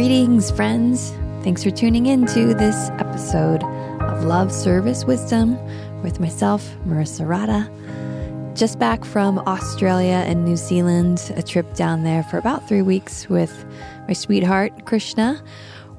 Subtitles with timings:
[0.00, 1.10] Greetings, friends.
[1.44, 5.58] Thanks for tuning in to this episode of Love, Service, Wisdom
[6.02, 7.70] with myself, Marissa Rada.
[8.54, 13.28] Just back from Australia and New Zealand, a trip down there for about three weeks
[13.28, 13.66] with
[14.08, 15.38] my sweetheart, Krishna.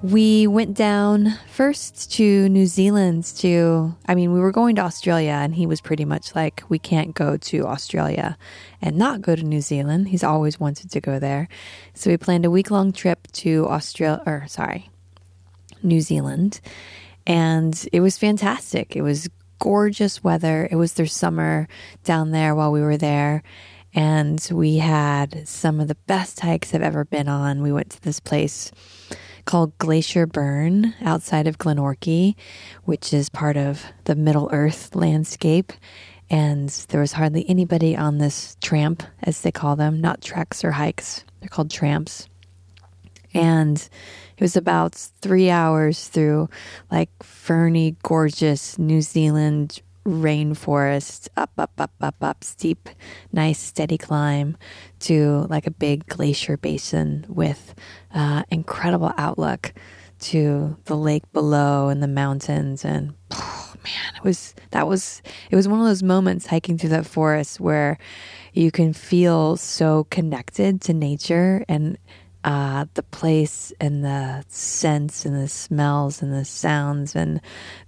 [0.04, 5.34] We went down first to New Zealand to, I mean, we were going to Australia,
[5.34, 8.36] and he was pretty much like, we can't go to Australia
[8.82, 10.08] and not go to New Zealand.
[10.08, 11.48] He's always wanted to go there.
[11.94, 14.90] So we planned a week long trip to Australia, or sorry,
[15.84, 16.62] New Zealand.
[17.28, 18.96] And it was fantastic.
[18.96, 20.68] It was gorgeous weather.
[20.72, 21.68] It was their summer
[22.04, 23.44] down there while we were there.
[23.94, 27.62] And we had some of the best hikes I've ever been on.
[27.62, 28.72] We went to this place
[29.46, 32.36] called Glacier Burn outside of Glenorchy,
[32.86, 35.74] which is part of the Middle Earth landscape.
[36.30, 40.72] And there was hardly anybody on this tramp, as they call them, not treks or
[40.72, 41.26] hikes.
[41.40, 42.28] They're called tramps.
[43.34, 46.50] And it was about three hours through
[46.90, 52.90] like ferny, gorgeous New Zealand rainforest, up, up, up, up, up, steep,
[53.32, 54.58] nice, steady climb
[55.00, 57.76] to like a big glacier basin with
[58.14, 59.74] uh, incredible outlook
[60.20, 62.86] to the lake below and the mountains.
[62.86, 66.90] And oh, man, it was that was it was one of those moments hiking through
[66.92, 67.98] that forest where
[68.54, 71.98] you can feel so connected to nature and
[72.44, 77.40] uh, the place and the scents and the smells and the sounds and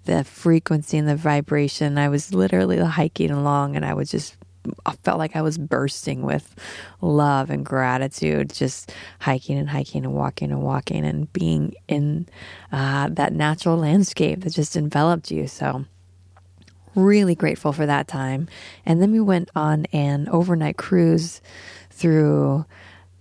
[0.05, 1.97] the frequency and the vibration.
[1.97, 4.37] I was literally hiking along and I was just
[4.85, 6.55] I felt like I was bursting with
[7.01, 12.27] love and gratitude, just hiking and hiking and walking and walking and being in
[12.71, 15.47] uh, that natural landscape that just enveloped you.
[15.47, 15.85] So,
[16.95, 18.47] really grateful for that time.
[18.85, 21.41] And then we went on an overnight cruise
[21.89, 22.65] through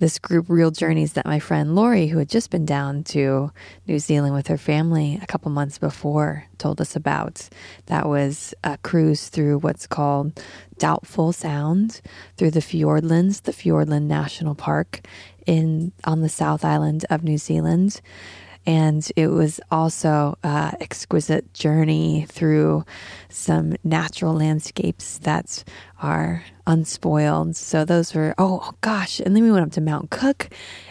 [0.02, 3.52] this group Real Journeys that my friend Lori, who had just been down to
[3.86, 7.48] New Zealand with her family a couple months before, told us about.
[7.86, 10.42] That was a cruise through what's called
[10.76, 12.00] Doubtful Sound
[12.36, 15.06] through the Fiordlands, the Fiordland National Park
[15.46, 18.00] in on the South Island of New Zealand
[18.65, 22.84] and it was also an exquisite journey through
[23.28, 25.65] some natural landscapes that
[26.00, 27.56] are unspoiled.
[27.56, 29.21] So those were, oh gosh.
[29.21, 30.49] And then we went up to Mount Cook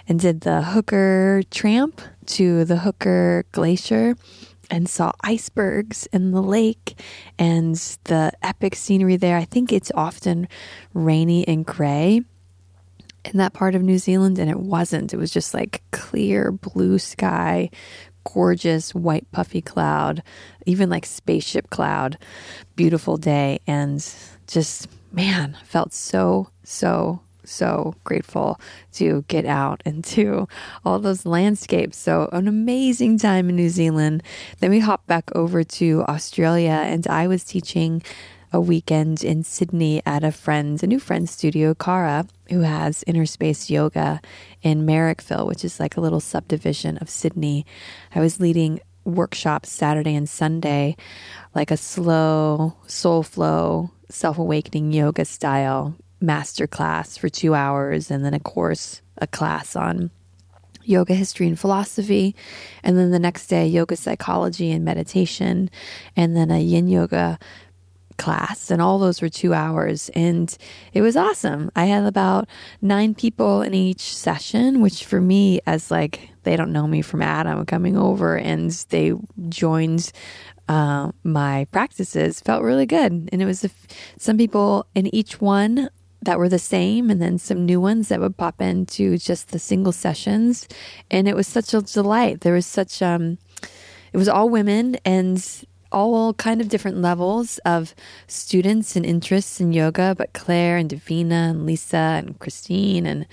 [0.08, 4.16] and did the Hooker tramp to the Hooker Glacier
[4.70, 7.00] and saw icebergs in the lake
[7.38, 9.38] and the epic scenery there.
[9.38, 10.48] I think it's often
[10.94, 12.22] rainy and gray
[13.26, 15.14] in that part of New Zealand, and it wasn't.
[15.14, 17.70] It was just like clear blue sky,
[18.24, 20.24] gorgeous white puffy cloud,
[20.66, 22.18] even like spaceship cloud.
[22.76, 24.06] Beautiful day, and
[24.48, 28.59] just man, felt so, so, so grateful
[28.94, 30.48] to get out into
[30.86, 31.98] all those landscapes.
[31.98, 34.24] So, an amazing time in New Zealand.
[34.59, 38.02] Then we hopped back over to Australia, and I was teaching
[38.53, 43.25] a weekend in Sydney at a friend's, a new friend's studio, Cara, who has inner
[43.25, 44.22] space yoga
[44.62, 47.66] in Marrickville, which is like a little subdivision of Sydney.
[48.13, 50.95] I was leading workshops Saturday and Sunday,
[51.56, 58.23] like a slow soul flow, self awakening yoga style master class for two hours, and
[58.23, 60.11] then a course, a class on
[60.84, 62.35] yoga history and philosophy.
[62.84, 65.69] And then the next day, yoga psychology and meditation,
[66.16, 67.40] and then a yin yoga
[68.22, 70.09] class, and all those were two hours.
[70.16, 70.56] And
[70.94, 71.72] it was awesome.
[71.76, 72.48] I had about
[72.82, 77.22] nine people in each session, which for me, as like they don't know me from
[77.22, 79.14] Adam coming over and they
[79.50, 80.12] joined
[80.70, 83.30] uh, my practices, felt really good.
[83.32, 83.66] And it was
[84.18, 85.90] some people in each one
[86.22, 89.58] that were the same and then some new ones that would pop into just the
[89.58, 90.67] single sessions
[91.09, 93.40] and it was such a delight there was such um
[94.14, 97.93] it was all women and all kind of different levels of
[98.28, 103.26] students and interests in yoga, but Claire and Davina and Lisa and Christine and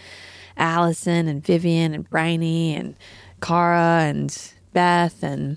[0.57, 2.97] Allison and Vivian and Bryony and
[3.41, 5.57] Cara and Beth and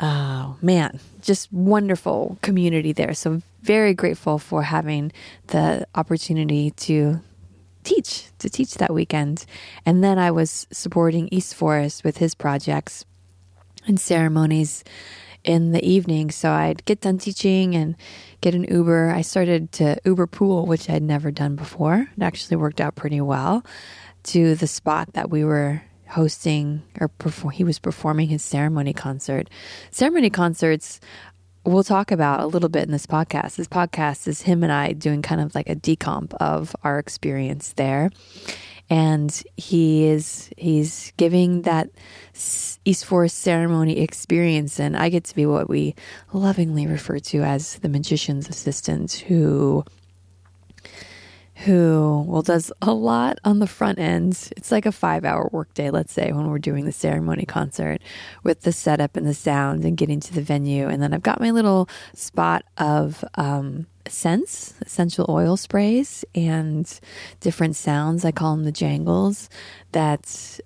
[0.00, 3.14] oh man, just wonderful community there.
[3.14, 5.12] So very grateful for having
[5.48, 7.20] the opportunity to
[7.84, 9.46] teach to teach that weekend.
[9.84, 13.04] And then I was supporting East Forest with his projects
[13.86, 14.84] and ceremonies
[15.44, 16.30] in the evening.
[16.30, 17.96] So I'd get done teaching and
[18.40, 19.10] get an Uber.
[19.10, 22.08] I started to Uber pool, which I'd never done before.
[22.16, 23.64] It actually worked out pretty well
[24.24, 29.48] to the spot that we were hosting or perform, he was performing his ceremony concert.
[29.90, 31.00] Ceremony concerts
[31.64, 33.56] we'll talk about a little bit in this podcast.
[33.56, 37.74] This podcast is him and I doing kind of like a decomp of our experience
[37.74, 38.10] there.
[38.90, 41.90] and he is he's giving that
[42.88, 45.94] East Forest ceremony experience, and I get to be what we
[46.32, 49.84] lovingly refer to as the magician's assistant, who
[51.64, 54.50] who well does a lot on the front end.
[54.56, 58.00] It's like a five hour workday, let's say, when we're doing the ceremony concert
[58.42, 60.88] with the setup and the sound and getting to the venue.
[60.88, 66.88] And then I've got my little spot of um, scents, essential oil sprays, and
[67.40, 68.24] different sounds.
[68.24, 69.50] I call them the jangles
[69.92, 70.60] that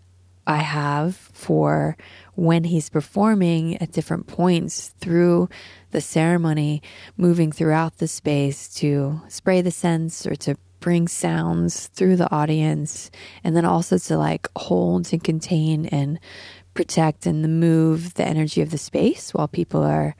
[0.46, 1.96] I have for
[2.34, 5.48] when he's performing at different points through
[5.90, 6.82] the ceremony,
[7.16, 13.10] moving throughout the space to spray the scents or to bring sounds through the audience
[13.44, 16.18] and then also to like hold and contain and
[16.74, 20.16] protect and move the energy of the space while people are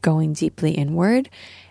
[0.00, 1.28] going deeply inward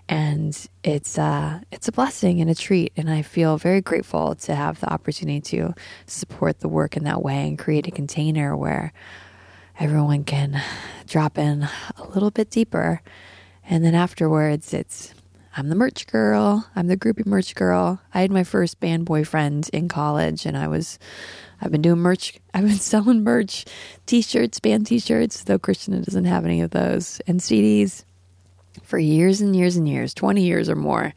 [0.09, 4.55] and it's uh it's a blessing and a treat and I feel very grateful to
[4.55, 5.73] have the opportunity to
[6.05, 8.93] support the work in that way and create a container where
[9.79, 10.61] everyone can
[11.07, 11.67] drop in
[11.97, 13.01] a little bit deeper
[13.69, 15.13] and then afterwards it's
[15.57, 16.67] I'm the merch girl.
[16.75, 17.99] I'm the groupie merch girl.
[18.13, 20.99] I had my first band boyfriend in college and I was
[21.59, 22.39] I've been doing merch.
[22.53, 23.65] I've been selling merch,
[24.05, 28.03] t-shirts, band t-shirts, though Christian doesn't have any of those, and CDs
[28.87, 31.13] for years and years and years, 20 years or more.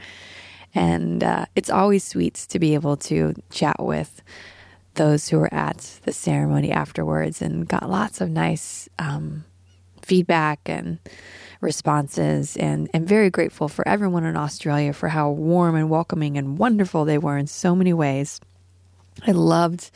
[0.75, 4.23] And uh, it's always sweet to be able to chat with
[4.95, 9.45] those who were at the ceremony afterwards and got lots of nice um,
[10.03, 10.99] feedback and
[11.61, 16.59] responses and am very grateful for everyone in Australia for how warm and welcoming and
[16.59, 18.41] wonderful they were in so many ways.
[19.27, 19.91] I loved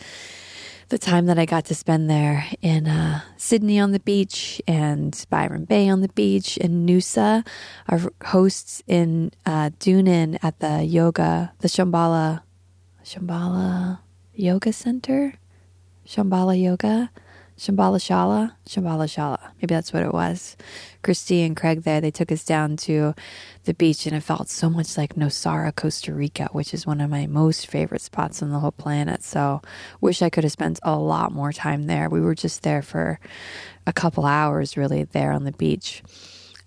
[0.89, 5.25] the time that I got to spend there in uh, Sydney on the beach and
[5.31, 7.47] Byron Bay on the beach and Noosa,
[7.89, 12.43] our hosts in uh, Doonan at the yoga, the Shambhala,
[13.05, 14.01] Shambhala
[14.35, 15.35] Yoga Center,
[16.07, 17.11] Shambhala Yoga.
[17.57, 19.39] Shambhala Shala, Shambhala Shala.
[19.57, 20.57] Maybe that's what it was.
[21.03, 23.15] Christy and Craig there, they took us down to
[23.65, 27.11] the beach and it felt so much like Nosara, Costa Rica, which is one of
[27.11, 29.23] my most favorite spots on the whole planet.
[29.23, 29.63] So
[30.01, 32.09] wish I could have spent a lot more time there.
[32.09, 33.21] We were just there for
[33.87, 36.03] a couple hours really there on the beach.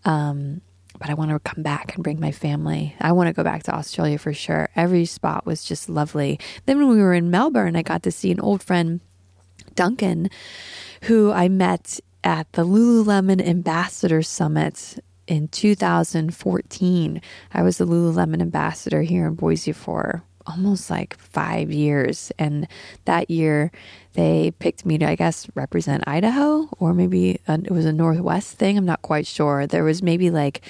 [0.06, 0.62] Um,
[1.00, 2.96] but I want to come back and bring my family.
[3.00, 4.70] I want to go back to Australia for sure.
[4.76, 6.40] Every spot was just lovely.
[6.66, 9.02] Then when we were in Melbourne, I got to see an old friend
[9.76, 10.30] Duncan,
[11.04, 17.22] who I met at the Lululemon Ambassador Summit in 2014.
[17.54, 22.32] I was the Lululemon ambassador here in Boise for almost like five years.
[22.40, 22.68] And
[23.06, 23.72] that year,
[24.14, 28.78] they picked me to, I guess, represent Idaho, or maybe it was a Northwest thing.
[28.78, 29.68] I'm not quite sure.
[29.68, 30.62] There was maybe like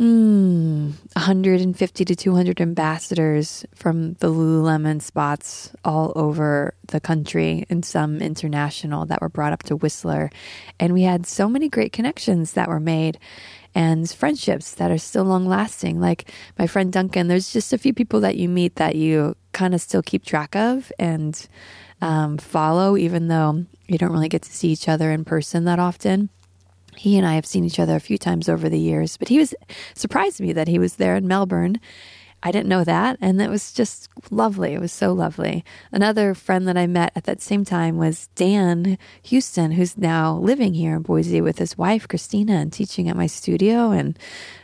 [0.00, 8.22] mm, 150 to 200 ambassadors from the Lululemon spots all over the country and some
[8.22, 10.30] international that were brought up to Whistler.
[10.78, 13.18] And we had so many great connections that were made
[13.74, 16.00] and friendships that are still long lasting.
[16.00, 19.74] Like my friend Duncan, there's just a few people that you meet that you kind
[19.74, 21.46] of still keep track of and
[22.00, 25.78] um, follow, even though you don't really get to see each other in person that
[25.78, 26.30] often
[26.96, 29.38] he and I have seen each other a few times over the years, but he
[29.38, 29.54] was
[29.94, 31.80] surprised me that he was there in Melbourne.
[32.42, 34.72] I didn't know that, and it was just lovely.
[34.72, 35.62] It was so lovely.
[35.92, 40.72] Another friend that I met at that same time was Dan Houston, who's now living
[40.72, 43.90] here in Boise with his wife, Christina, and teaching at my studio.
[43.90, 44.18] And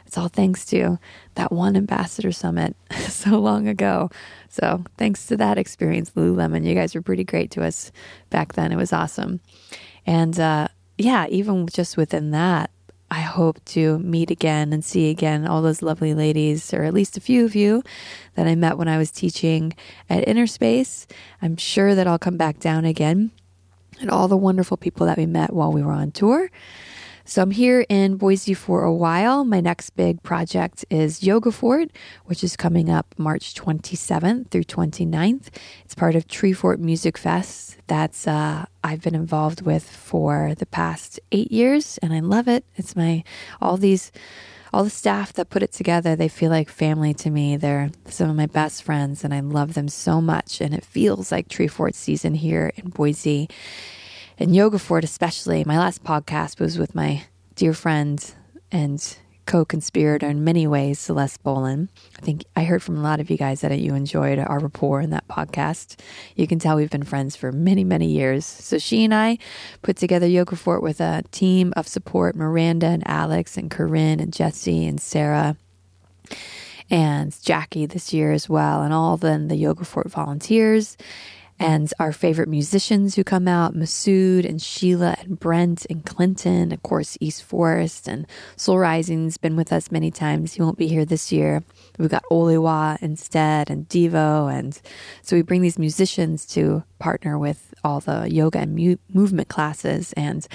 [0.06, 0.98] it's all thanks to
[1.34, 2.74] that one ambassador summit
[3.08, 4.10] so long ago.
[4.48, 7.92] So, thanks to that experience, Lululemon, you guys were pretty great to us
[8.30, 8.72] back then.
[8.72, 9.40] It was awesome.
[10.06, 12.70] And uh, yeah, even just within that,
[13.10, 17.16] I hope to meet again and see again all those lovely ladies, or at least
[17.16, 17.82] a few of you
[18.34, 19.74] that I met when I was teaching
[20.10, 21.06] at Inner Space.
[21.40, 23.30] I'm sure that I'll come back down again,
[24.00, 26.50] and all the wonderful people that we met while we were on tour.
[27.24, 29.44] So I'm here in Boise for a while.
[29.44, 31.90] My next big project is Yoga Fort,
[32.26, 35.48] which is coming up March 27th through 29th.
[35.84, 40.66] It's part of Tree Fort Music Fest that's uh, I've been involved with for the
[40.66, 42.64] past eight years, and I love it.
[42.76, 43.24] It's my
[43.60, 44.12] all these
[44.72, 47.56] all the staff that put it together, they feel like family to me.
[47.56, 50.60] They're some of my best friends, and I love them so much.
[50.60, 53.48] And it feels like Tree Fort season here in Boise
[54.38, 55.64] and Yoga Fort, especially.
[55.64, 57.24] My last podcast was with my
[57.54, 58.22] dear friend
[58.70, 61.88] and co conspirator in many ways, Celeste Bolin.
[62.18, 65.00] I think I heard from a lot of you guys that you enjoyed our rapport
[65.00, 65.98] in that podcast.
[66.34, 68.44] You can tell we've been friends for many, many years.
[68.44, 69.38] So she and I
[69.82, 74.32] put together Yoga Fort with a team of support Miranda and Alex and Corinne and
[74.32, 75.56] Jesse and Sarah.
[76.90, 80.96] and Jackie this year as well, and all then the Yoga Fort volunteers
[81.58, 86.82] and our favorite musicians who come out Masood and Sheila and Brent and Clinton, of
[86.82, 90.52] course, East Forest and Soul Rising's been with us many times.
[90.52, 91.62] He won't be here this year.
[91.98, 94.52] We've got Oliwa instead and Devo.
[94.52, 94.78] And
[95.22, 100.12] so we bring these musicians to partner with all the yoga and mu- movement classes.
[100.12, 100.46] And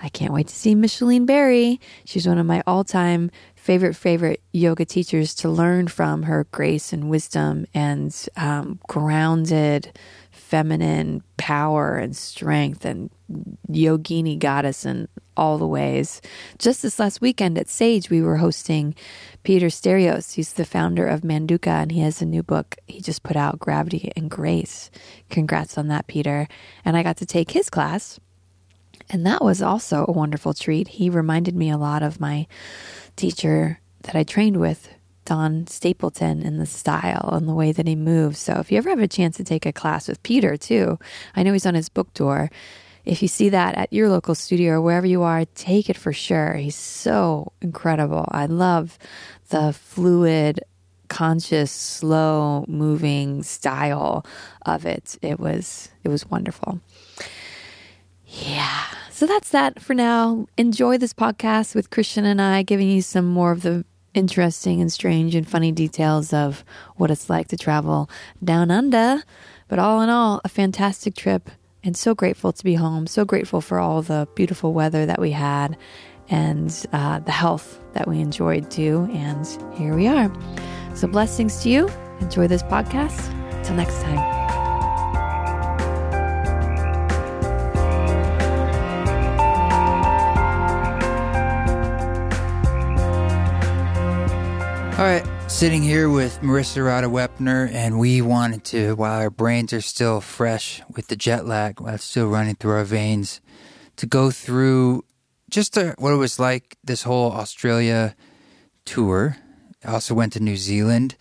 [0.00, 1.80] I can't wait to see Micheline Berry.
[2.04, 6.92] She's one of my all time favorite, favorite yoga teachers to learn from her grace
[6.92, 9.92] and wisdom and um, grounded
[10.48, 13.10] feminine power and strength and
[13.70, 16.22] yogini goddess in all the ways.
[16.58, 18.94] Just this last weekend at Sage, we were hosting
[19.42, 20.32] Peter Sterios.
[20.32, 23.58] He's the founder of Manduka, and he has a new book he just put out,
[23.58, 24.90] Gravity and Grace.
[25.28, 26.48] Congrats on that, Peter.
[26.82, 28.18] And I got to take his class.
[29.10, 30.88] And that was also a wonderful treat.
[30.88, 32.46] He reminded me a lot of my
[33.16, 34.88] teacher that I trained with
[35.28, 38.38] Don Stapleton in the style and the way that he moves.
[38.38, 40.98] So if you ever have a chance to take a class with Peter too,
[41.36, 42.50] I know he's on his book tour.
[43.04, 46.14] If you see that at your local studio or wherever you are, take it for
[46.14, 46.54] sure.
[46.54, 48.26] He's so incredible.
[48.30, 48.98] I love
[49.50, 50.60] the fluid,
[51.08, 54.24] conscious, slow moving style
[54.64, 55.18] of it.
[55.20, 56.80] It was it was wonderful.
[58.24, 58.84] Yeah.
[59.10, 60.46] So that's that for now.
[60.56, 63.84] Enjoy this podcast with Christian and I giving you some more of the
[64.18, 66.64] interesting and strange and funny details of
[66.96, 68.10] what it's like to travel
[68.42, 69.22] down under.
[69.68, 71.50] But all in all, a fantastic trip
[71.84, 73.06] and so grateful to be home.
[73.06, 75.76] So grateful for all the beautiful weather that we had
[76.28, 79.08] and uh, the health that we enjoyed too.
[79.12, 80.30] And here we are.
[80.94, 81.88] So, blessings to you.
[82.20, 83.34] Enjoy this podcast.
[83.64, 84.37] Till next time.
[94.98, 99.72] All right, sitting here with Marissa Rada Wepner, and we wanted to, while our brains
[99.72, 103.40] are still fresh with the jet lag, while it's still running through our veins,
[103.94, 105.04] to go through
[105.48, 108.16] just a, what it was like this whole Australia
[108.84, 109.36] tour.
[109.84, 111.14] I also went to New Zealand,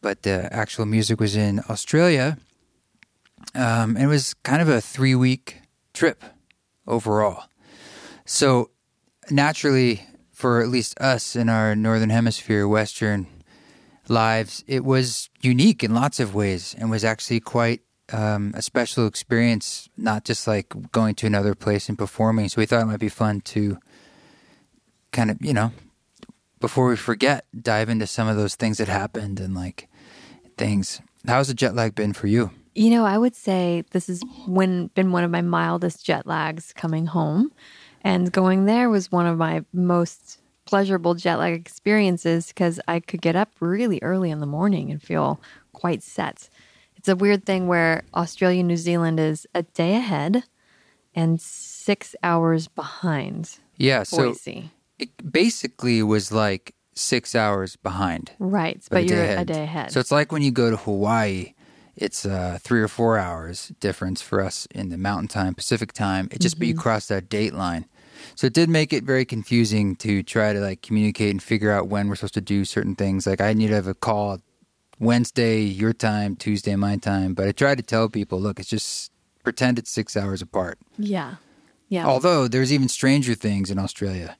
[0.00, 2.38] but the actual music was in Australia.
[3.54, 5.60] Um, and it was kind of a three week
[5.92, 6.24] trip
[6.86, 7.44] overall.
[8.24, 8.70] So
[9.30, 10.06] naturally,
[10.40, 13.26] for at least us in our northern hemisphere, Western
[14.08, 19.06] lives, it was unique in lots of ways and was actually quite um, a special
[19.06, 22.48] experience, not just like going to another place and performing.
[22.48, 23.76] So we thought it might be fun to
[25.12, 25.72] kind of, you know,
[26.58, 29.88] before we forget, dive into some of those things that happened and like
[30.56, 31.02] things.
[31.26, 32.50] How's the jet lag been for you?
[32.74, 36.72] You know, I would say this has when been one of my mildest jet lags
[36.72, 37.52] coming home.
[38.02, 43.20] And going there was one of my most pleasurable jet lag experiences because I could
[43.20, 45.40] get up really early in the morning and feel
[45.72, 46.48] quite set.
[46.96, 50.44] It's a weird thing where Australia, New Zealand is a day ahead
[51.14, 53.58] and six hours behind.
[53.76, 54.70] Yeah, so Boise.
[54.98, 58.32] it basically was like six hours behind.
[58.38, 59.92] Right, but, you're a day ahead.
[59.92, 61.54] So it's like when you go to Hawaii,
[62.00, 66.28] it's uh, three or four hours difference for us in the mountain time, Pacific time.
[66.30, 67.86] It just, but you cross that date line.
[68.34, 71.88] So it did make it very confusing to try to like communicate and figure out
[71.88, 73.26] when we're supposed to do certain things.
[73.26, 74.38] Like I need to have a call
[74.98, 77.34] Wednesday your time, Tuesday my time.
[77.34, 79.10] But I tried to tell people, look, it's just
[79.42, 80.78] pretend it's six hours apart.
[80.98, 81.36] yeah.
[81.88, 82.06] Yeah.
[82.06, 84.36] Although there's even stranger things in Australia.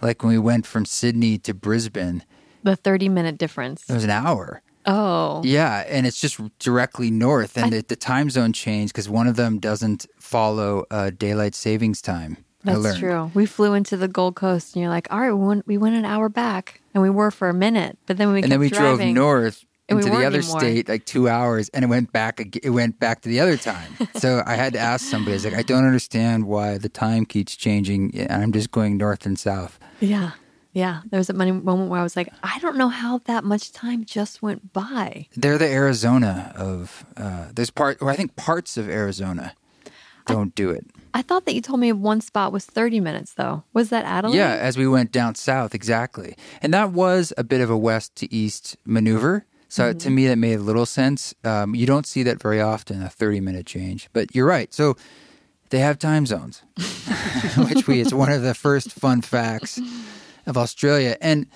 [0.00, 2.22] Like when we went from Sydney to Brisbane,
[2.62, 3.90] the 30 minute difference.
[3.90, 4.62] it was an hour.
[4.86, 5.42] Oh.
[5.44, 9.36] Yeah, and it's just directly north, and the, the time zone changed because one of
[9.36, 12.38] them doesn't follow uh, daylight savings time.
[12.64, 13.30] That's true.
[13.34, 15.96] We flew into the Gold Coast, and you're like, all right, we went, we went
[15.96, 18.68] an hour back, and we were for a minute, but then we And then we
[18.68, 20.60] driving, drove north and we into the other anymore.
[20.60, 22.40] state like two hours, and it went back.
[22.62, 23.92] It went back to the other time.
[24.16, 25.32] so I had to ask somebody.
[25.32, 28.16] I was like, I don't understand why the time keeps changing.
[28.16, 29.78] and I'm just going north and south.
[30.00, 30.32] Yeah.
[30.72, 31.02] Yeah.
[31.10, 34.04] There was a moment where I was like, I don't know how that much time
[34.04, 35.28] just went by.
[35.36, 37.04] They're the Arizona of.
[37.16, 39.54] Uh, there's part, or I think parts of Arizona
[40.26, 40.86] don't do it.
[41.14, 43.64] I thought that you told me one spot was 30 minutes, though.
[43.74, 44.36] Was that Adelaide?
[44.36, 46.36] Yeah, as we went down south, exactly.
[46.62, 49.44] And that was a bit of a west to east maneuver.
[49.68, 51.34] So to me, that made a little sense.
[51.44, 54.10] Um, you don't see that very often, a 30 minute change.
[54.12, 54.72] But you're right.
[54.72, 54.96] So
[55.70, 56.62] they have time zones,
[57.56, 59.80] which we, it's one of the first fun facts
[60.46, 61.16] of Australia.
[61.20, 61.46] And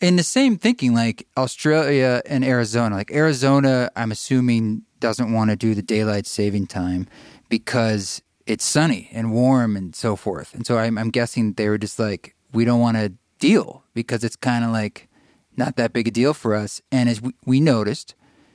[0.00, 5.56] in the same thinking, like Australia and Arizona, like Arizona, I'm assuming doesn't want to
[5.56, 7.06] do the daylight saving time
[7.48, 10.54] because it's sunny and warm and so forth.
[10.54, 14.24] And so I'm, I'm guessing they were just like, we don't want to deal because
[14.24, 15.08] it's kind of like
[15.56, 16.80] not that big a deal for us.
[16.90, 18.14] And as we, we noticed,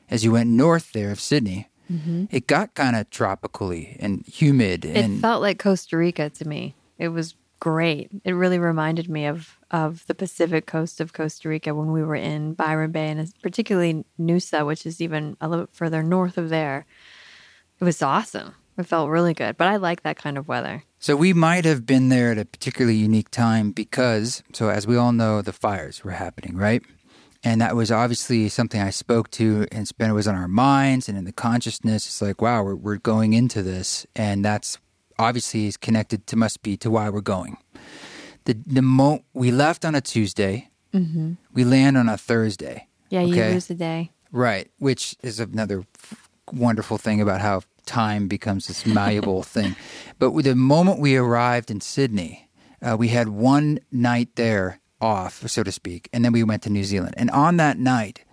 [0.09, 1.69] as you went north there of Sydney,
[2.29, 4.81] it got kind of tropically and humid.
[4.81, 4.95] Mm-hmm.
[4.95, 6.75] It and felt like Costa Rica to me.
[6.99, 8.09] It was great.
[8.23, 12.15] It really reminded me of of the Pacific coast of Costa Rica when we were
[12.15, 16.85] in Byron Bay and particularly Noosa, which is even a little further north of there.
[17.79, 18.55] It was awesome.
[18.77, 19.57] It felt really good.
[19.57, 20.83] But I like that kind of weather.
[20.99, 24.97] So we might have been there at a particularly unique time because, so as we
[24.97, 26.81] all know, the fires were happening, right?
[27.43, 31.17] And that was obviously something I spoke to, and it was on our minds and
[31.17, 32.05] in the consciousness.
[32.05, 34.77] It's like, wow, we're we're going into this, and that's
[35.19, 37.57] obviously is connected to must be to why we're going.
[38.45, 40.69] The the mo we left on a Tuesday,
[41.53, 42.87] we land on a Thursday.
[43.09, 44.11] Yeah, you lose a day.
[44.31, 49.75] Right, which is another f- wonderful thing about how time becomes this malleable thing.
[50.19, 52.49] But the moment we arrived in Sydney,
[52.81, 56.69] uh, we had one night there off, so to speak, and then we went to
[56.69, 57.15] New Zealand.
[57.17, 58.23] And on that night,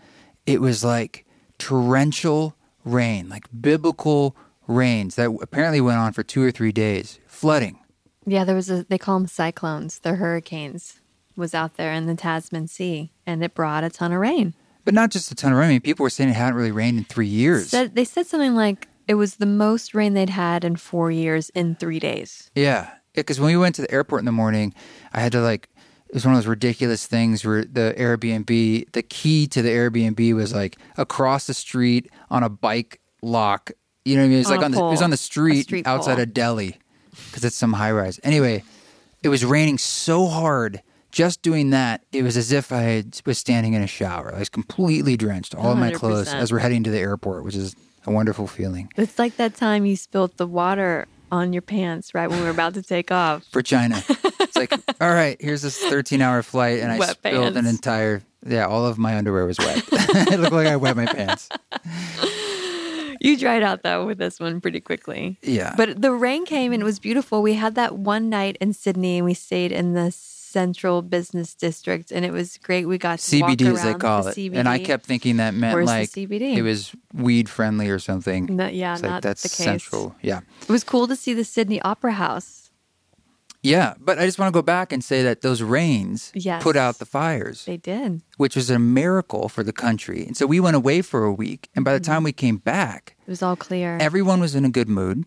[0.47, 1.25] it was like
[1.59, 4.37] torrential rain, like biblical
[4.67, 7.79] rains that apparently went on for two or three days, flooding.
[8.27, 10.01] Yeah, there was a they call them cyclones.
[10.01, 11.01] They're hurricanes.
[11.37, 14.55] Was out there in the Tasman Sea and it brought a ton of rain.
[14.87, 15.69] But not just a ton of rain.
[15.69, 17.69] I mean, people were saying it hadn't really rained in three years.
[17.69, 21.51] Said, they said something like it was the most rain they'd had in four years
[21.51, 22.51] in three days.
[22.55, 24.75] Yeah, because when we went to the airport in the morning,
[25.13, 25.69] I had to like.
[26.09, 30.35] It was one of those ridiculous things where the Airbnb, the key to the Airbnb
[30.37, 33.73] was like across the street on a bike lock.
[34.07, 34.37] You know what I mean?
[34.37, 36.23] It was On like on the, it was on the street, street outside pole.
[36.23, 36.79] of Delhi
[37.27, 38.21] because it's some high rise.
[38.23, 38.63] Anyway,
[39.23, 40.81] it was raining so hard.
[41.11, 44.33] Just doing that, it was as if I had, was standing in a shower.
[44.35, 46.35] I was completely drenched, all of my clothes, 100%.
[46.35, 47.75] as we're heading to the airport, which is
[48.07, 52.29] a wonderful feeling It's like that time you spilled the water on your pants right
[52.29, 53.45] when we were about to take off.
[53.51, 54.01] for China.
[54.09, 58.23] it's like, all right, here's this 13 hour flight, and I Wet spilled an entire,
[58.47, 59.83] yeah, all of my underwear was wet.
[59.91, 61.49] it looked like I wet my pants.
[63.27, 65.39] You dried out though with this one pretty quickly.
[65.43, 65.75] Yeah.
[65.77, 67.43] But the rain came and it was beautiful.
[67.43, 72.11] We had that one night in Sydney and we stayed in the central business district
[72.11, 72.87] and it was great.
[72.87, 74.37] We got to walk CBD, as they call the it.
[74.37, 74.57] CBD.
[74.57, 76.57] And I kept thinking that meant Where's like CBD?
[76.57, 78.47] it was weed friendly or something.
[78.57, 79.57] No, yeah, It's like, not that's the case.
[79.57, 80.15] central.
[80.23, 80.41] Yeah.
[80.63, 82.66] It was cool to see the Sydney Opera House.
[83.67, 83.95] Yeah.
[83.99, 86.63] But I just want to go back and say that those rains Yes.
[86.63, 88.23] put out the fires, They did.
[88.37, 90.25] which was a miracle for the country.
[90.27, 91.69] And so we went away for a week.
[91.75, 92.13] And by the Mm-hmm.
[92.13, 93.99] time we came back, It was all clear.
[94.01, 95.25] Everyone was in a good mood.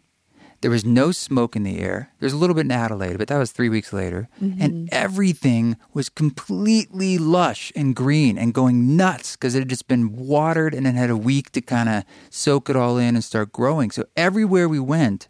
[0.62, 2.12] There was no smoke in the air.
[2.20, 4.28] There's a little bit in Adelaide, but that was three weeks later.
[4.42, 10.12] And everything was completely lush and green and going nuts because it had just been
[10.18, 13.54] watered and it had a week to kind of soak it all in and start
[13.54, 13.90] growing.
[13.92, 15.30] So everywhere we went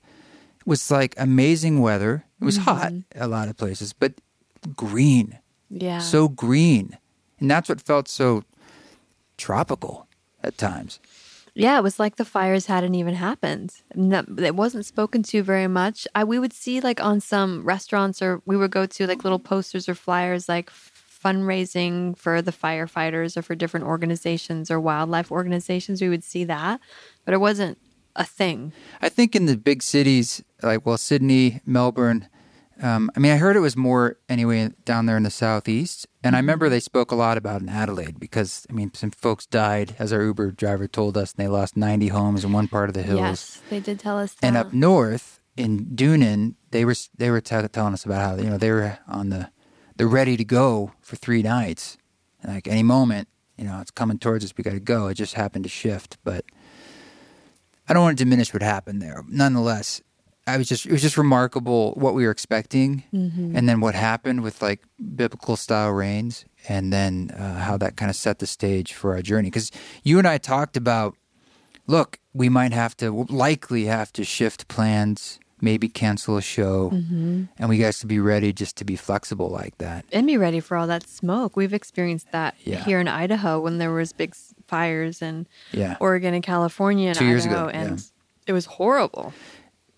[0.65, 2.25] was like amazing weather.
[2.41, 3.21] It was hot mm-hmm.
[3.21, 4.13] a lot of places, but
[4.75, 5.99] green yeah.
[5.99, 6.97] so green.
[7.39, 8.43] And that's what felt so
[9.37, 10.07] tropical
[10.43, 10.99] at times.
[11.55, 13.73] Yeah, it was like the fires hadn't even happened.
[13.95, 16.07] It wasn't spoken to very much.
[16.15, 19.39] I we would see like on some restaurants or we would go to like little
[19.39, 26.01] posters or flyers like fundraising for the firefighters or for different organizations or wildlife organizations.
[26.01, 26.79] We would see that,
[27.25, 27.77] but it wasn't
[28.19, 28.73] a thing.
[29.01, 32.27] I think in the big cities, like, well, Sydney, Melbourne,
[32.81, 36.07] um, I mean, I heard it was more anyway down there in the southeast.
[36.23, 39.45] And I remember they spoke a lot about in Adelaide because, I mean, some folks
[39.45, 42.89] died, as our Uber driver told us, and they lost 90 homes in one part
[42.89, 43.19] of the hills.
[43.19, 44.47] Yes, they did tell us that.
[44.47, 48.49] And up north in Doonan, they were they were t- telling us about how you
[48.49, 49.49] know they were on the
[49.97, 51.97] they're ready to go for three nights.
[52.45, 53.27] Like any moment,
[53.57, 54.53] you know, it's coming towards us.
[54.55, 55.07] We got to go.
[55.07, 56.45] It just happened to shift, but
[57.89, 59.23] I don't want to diminish what happened there.
[59.27, 60.01] Nonetheless,
[60.47, 64.41] I was just it was just remarkable what we were expecting, and then what happened
[64.41, 64.83] with like
[65.15, 69.21] biblical style rains, and then uh, how that kind of set the stage for our
[69.21, 69.49] journey.
[69.49, 69.71] Because
[70.03, 71.15] you and I talked about
[71.87, 77.69] look, we might have to, likely have to shift plans, maybe cancel a show, and
[77.69, 80.05] we guys to be ready just to be flexible like that.
[80.11, 81.55] and be ready for all that smoke.
[81.55, 82.83] We've experienced that Yeah.
[82.83, 84.35] here in Idaho when there was big
[84.67, 85.97] fires in Yeah.
[85.99, 88.05] Oregon and California and Two years Idaho, ago, and yeah.
[88.47, 89.33] it was horrible.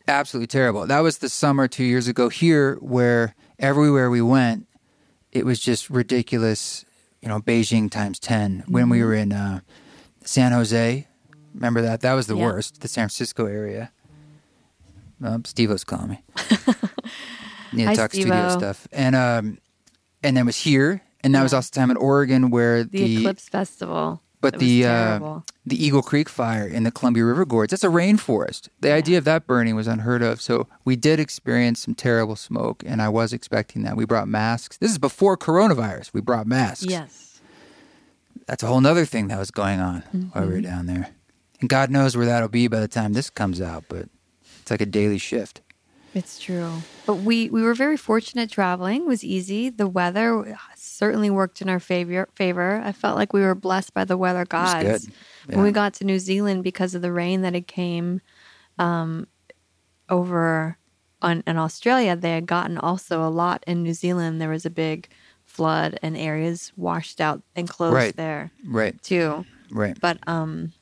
[0.07, 0.87] Absolutely terrible.
[0.87, 4.67] That was the summer two years ago here, where everywhere we went,
[5.31, 6.85] it was just ridiculous.
[7.21, 8.63] You know, Beijing times 10.
[8.67, 9.59] When we were in uh,
[10.25, 11.07] San Jose,
[11.53, 12.01] remember that?
[12.01, 12.45] That was the Yeah.
[12.45, 13.91] worst, the San Francisco area.
[15.23, 16.23] Um, Steve was calling me.
[17.73, 18.57] Need to talk studio Steve-O.
[18.57, 18.87] stuff.
[18.91, 19.57] And, um,
[20.23, 21.01] and then was here.
[21.23, 24.21] And that was also time in Oregon where The, the, Eclipse Festival.
[24.41, 28.69] but the uh, the Eagle Creek fire in the Columbia River Gorge, that's a rainforest.
[28.79, 30.41] The idea of that burning was unheard of.
[30.41, 33.95] So we did experience some terrible smoke, and I was expecting that.
[33.95, 34.77] We brought masks.
[34.77, 36.11] This is before coronavirus.
[36.11, 36.85] We brought masks.
[36.85, 37.39] yes.
[38.47, 40.01] that's a whole other thing that was going on
[40.33, 41.09] while we were down there.
[41.61, 44.09] And God knows where that'll be by the time this comes out, but
[44.71, 45.61] it's like a daily shift.
[46.13, 46.71] It's true.
[47.05, 49.01] But we we were very fortunate traveling.
[49.01, 49.69] It was easy.
[49.69, 52.81] The weather certainly worked in our favor favor.
[52.83, 55.07] I felt like we were blessed by the weather gods.
[55.07, 55.13] good.
[55.55, 58.21] When we got to New Zealand because of the rain that had came
[58.77, 59.27] um,
[60.09, 60.77] over
[61.21, 64.41] on in Australia, they had gotten also a lot in New Zealand.
[64.41, 65.07] There was a big
[65.45, 68.15] flood and areas washed out and closed Right.
[68.15, 69.45] there Right, too.
[69.69, 69.97] right.
[69.99, 70.73] But um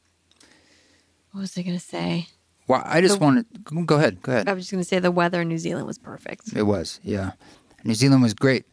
[1.32, 2.28] what was I gonna say?
[2.70, 3.46] Well, I just The- wanted
[3.86, 4.48] go ahead, go ahead.
[4.48, 6.54] I was just gonna say the weather in New Zealand was perfect.
[6.56, 7.32] It was, yeah.
[7.84, 8.66] New Zealand was great.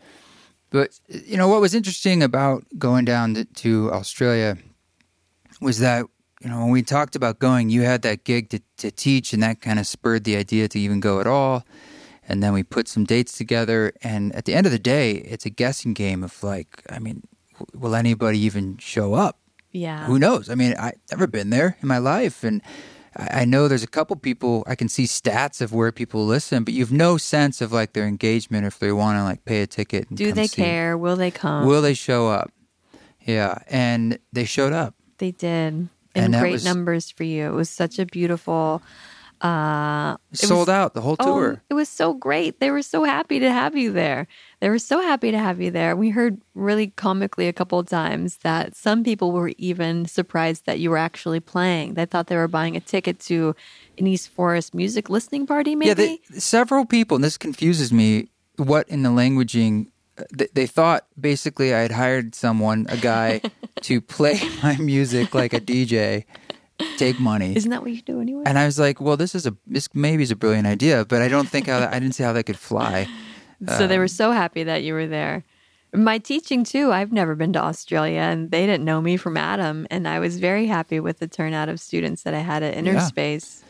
[0.70, 4.58] But, you know, what was interesting about going down to, to Australia
[5.60, 6.04] was that,
[6.42, 9.42] you know, when we talked about going, you had that gig to, to teach, and
[9.42, 11.64] that kind of spurred the idea to even go at all.
[12.28, 13.92] And then we put some dates together.
[14.02, 17.22] And at the end of the day, it's a guessing game of like, I mean,
[17.72, 19.38] will anybody even show up?
[19.70, 20.04] Yeah.
[20.06, 20.50] Who knows?
[20.50, 22.60] I mean, I've never been there in my life, and
[23.18, 24.62] I know there's a couple people.
[24.66, 28.06] I can see stats of where people listen, but you've no sense of like their
[28.06, 30.08] engagement or if they want to like pay a ticket.
[30.10, 30.62] And Do they see.
[30.62, 30.98] care?
[30.98, 31.66] Will they come?
[31.66, 32.52] Will they show up?
[33.24, 34.94] Yeah, and they showed up.
[35.18, 37.46] They did in And great was- numbers for you.
[37.46, 38.82] It was such a beautiful.
[39.40, 41.62] Uh, Sold was- out the whole Oh, tour.
[41.68, 42.58] it was so great.
[42.60, 44.26] They were so happy to have you there.
[44.60, 45.94] They were so happy to have you there.
[45.94, 50.78] We heard really comically a couple of times that some people were even surprised that
[50.80, 51.94] you were actually playing.
[51.94, 53.54] They thought they were buying a ticket to
[53.98, 55.88] an East Forest music listening party, maybe.
[55.88, 58.28] Yeah, they, several people, and this confuses me.
[58.56, 59.88] What in the languaging?
[60.18, 63.42] uh, they thought basically I had hired someone, a guy,
[63.82, 66.24] to play my music like a DJ,
[66.96, 67.54] take money.
[67.56, 68.42] Isn't that what you do anyway?
[68.46, 71.22] And I was like, well, this is a this maybe is a brilliant idea, but
[71.22, 73.06] I don't think how that, I didn't see how that could fly.
[73.66, 75.44] so they Um, were so happy that you were there.
[75.94, 79.86] My teaching too, I've never been to Australia and they didn't know me from Adam.
[79.90, 83.62] And I was very happy with the turnout of students that I had at Innerspace.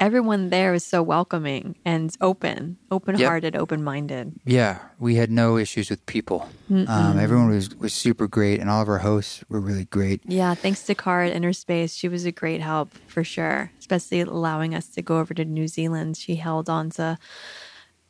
[0.00, 4.32] Everyone there is so welcoming and open, open hearted, open minded.
[4.44, 6.48] Yeah, we had no issues with people.
[6.70, 10.20] Um, everyone was was super great, and all of our hosts were really great.
[10.24, 11.98] Yeah, thanks to Cara at Innerspace.
[11.98, 15.66] She was a great help for sure, especially allowing us to go over to New
[15.66, 16.16] Zealand.
[16.16, 17.18] She held on to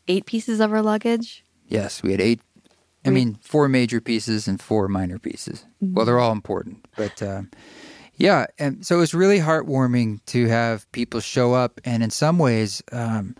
[0.08, 1.44] eight pieces of her luggage.
[1.68, 2.40] Yes, we had eight.
[3.06, 5.64] I mean, four major pieces and four minor pieces.
[5.80, 7.50] Well, they're all important, but um,
[8.18, 8.46] yeah.
[8.58, 12.82] And so it was really heartwarming to have people show up, and in some ways,
[12.92, 13.34] um,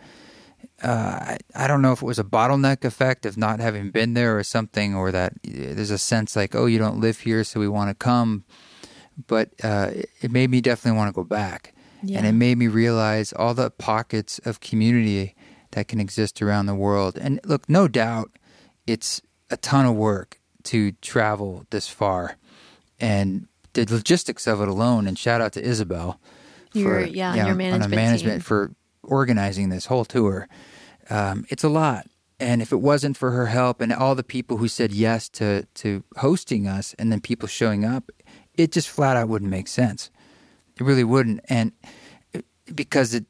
[0.83, 4.15] uh, I, I don't know if it was a bottleneck effect of not having been
[4.15, 7.59] there or something, or that there's a sense like, oh, you don't live here, so
[7.61, 8.45] we want to come.
[9.27, 12.19] But uh, it- it made me definitely want to go back, Yeah.
[12.19, 15.35] and it made me realize all the pockets of community
[15.73, 17.19] that can exist around the world.
[17.21, 18.31] And look, no doubt,
[18.87, 22.37] it's a ton of work to travel this far,
[23.01, 23.49] and
[23.85, 25.07] the logistics of it alone.
[25.07, 26.21] And shout out to Isabel
[26.73, 27.01] Your-
[27.35, 30.49] yeah, your on a management management for organizing this whole tour.
[31.11, 32.07] Um, it's a lot.
[32.41, 35.65] And if it wasn't for her help and all the people who said yes to,
[35.75, 38.11] to hosting us and then people showing up,
[38.55, 40.11] it just flat out wouldn't make sense.
[40.79, 41.41] It really wouldn't.
[41.49, 41.73] And
[42.73, 43.25] because it,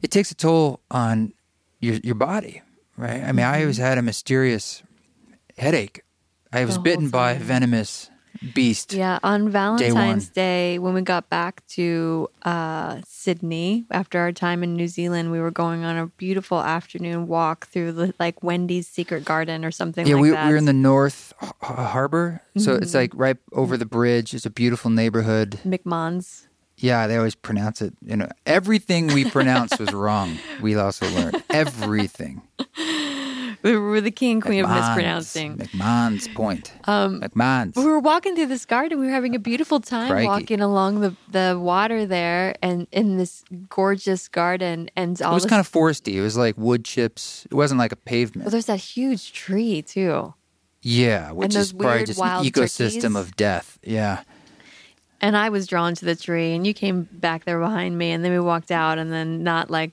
[0.00, 1.34] it takes a toll on
[1.80, 2.62] your, your body,
[2.96, 3.22] right?
[3.22, 4.82] I mean, I always had a mysterious
[5.58, 6.02] headache.
[6.52, 8.09] I was bitten by a venomous
[8.54, 8.92] beast.
[8.92, 10.32] Yeah, on Valentine's one.
[10.34, 15.40] Day, when we got back to uh, Sydney after our time in New Zealand, we
[15.40, 20.06] were going on a beautiful afternoon walk through the, like Wendy's Secret Garden or something
[20.06, 22.82] Yeah, like we, we were in the North H- Harbor, so Mm-hmm.
[22.82, 24.34] it's like right over the bridge.
[24.34, 25.60] It's a beautiful neighborhood.
[25.64, 26.46] McMahon's.
[26.78, 27.92] Yeah, they always pronounce it.
[28.02, 30.38] You know, everything we pronounced was wrong.
[30.62, 32.40] We also learned everything.
[33.62, 35.58] We were the king and queen of mispronouncing.
[35.58, 36.72] McMahon's point.
[36.84, 37.76] Um, McMahon's.
[37.76, 38.98] we were walking through this garden.
[38.98, 40.26] We were having a beautiful time Crikey.
[40.26, 44.90] walking along the, the water there and in this gorgeous garden.
[44.96, 46.14] And all It was this, kind of foresty.
[46.14, 47.46] It was like wood chips.
[47.50, 48.46] It wasn't like a pavement.
[48.46, 50.32] well, there's that huge tree too.
[50.82, 53.16] yeah, which is probably just an ecosystem turkeys.
[53.16, 53.78] of death.
[53.82, 54.22] Yeah.
[55.20, 58.24] And I was drawn to the tree, and you came back there behind me, and
[58.24, 59.90] then we walked out, and then not like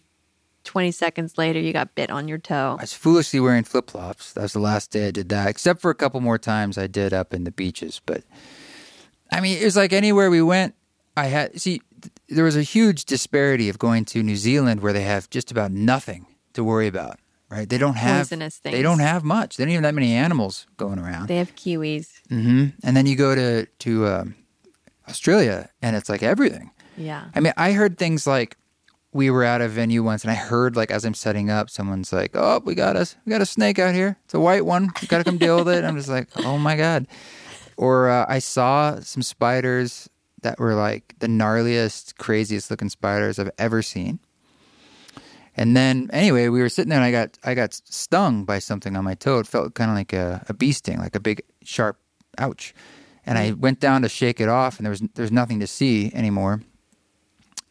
[0.68, 2.76] 20 seconds later, you got bit on your toe.
[2.78, 4.34] I was foolishly wearing flip flops.
[4.34, 6.86] That was the last day I did that, except for a couple more times I
[6.88, 8.00] did up in the beaches.
[8.06, 8.24] But
[9.32, 10.76] I mean, it was like anywhere we went,
[11.16, 11.82] I had see.
[12.02, 15.50] th- There was a huge disparity of going to New Zealand where they have just
[15.52, 17.18] about nothing to worry about.
[17.50, 17.68] Right?
[17.70, 18.76] They don't have Poisonous things.
[18.76, 19.56] They don't have much.
[19.56, 21.28] They don't even have that many animals going around.
[21.30, 22.08] They have kiwis.
[22.30, 24.36] hmm And then you go to to um,
[25.08, 26.72] Australia, and it's like everything.
[26.98, 27.26] Yeah.
[27.36, 28.58] I mean, I heard things like
[29.13, 32.12] we were at a venue once, and I heard like as I'm setting up, someone's
[32.12, 34.17] like, "Oh, we got us, we got a snake out here.
[34.26, 34.91] It's a white one.
[35.02, 37.08] You got to come deal with it." I'm just like, "Oh my god!"
[37.78, 40.10] or uh, I saw some spiders
[40.41, 44.20] that were like the gnarliest, craziest looking spiders I've ever seen.
[45.56, 48.96] And then anyway, we were sitting there and I got I got stung by something
[48.96, 49.39] on my toe.
[49.39, 52.00] It felt kind of like a, a bee sting, like a big sharp
[52.38, 52.76] ouch.
[53.26, 56.12] And I went down to shake it off and there was there's nothing to see
[56.13, 56.62] anymore.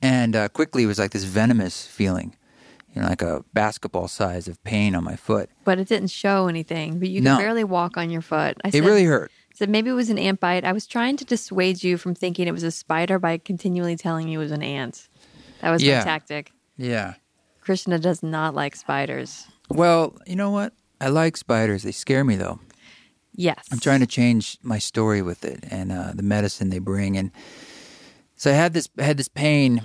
[0.07, 2.37] And uh, quickly it was like this venomous feeling,
[2.95, 5.51] you know, like a basketball size of pain on my foot.
[5.64, 6.99] But it didn't show anything.
[6.99, 7.38] But you could No.
[7.38, 8.57] barely walk on your foot.
[8.64, 9.31] I It said, really hurt.
[9.55, 10.64] said maybe it was an ant bite.
[10.64, 14.29] I was trying to dissuade you from thinking it was a spider by continually telling
[14.29, 15.09] you it was an ant.
[15.61, 15.99] That was Yeah.
[15.99, 16.53] my tactic.
[16.77, 17.14] Yeah.
[17.61, 19.47] Krishna does not like spiders.
[19.69, 20.73] Well, you know what?
[21.01, 21.83] I like spiders.
[21.83, 22.61] They scare me though.
[23.35, 23.64] Yes.
[23.73, 27.16] I'm trying to change my story with it and uh, the medicine they bring.
[27.19, 27.33] And
[28.37, 29.83] so I had this I had this pain,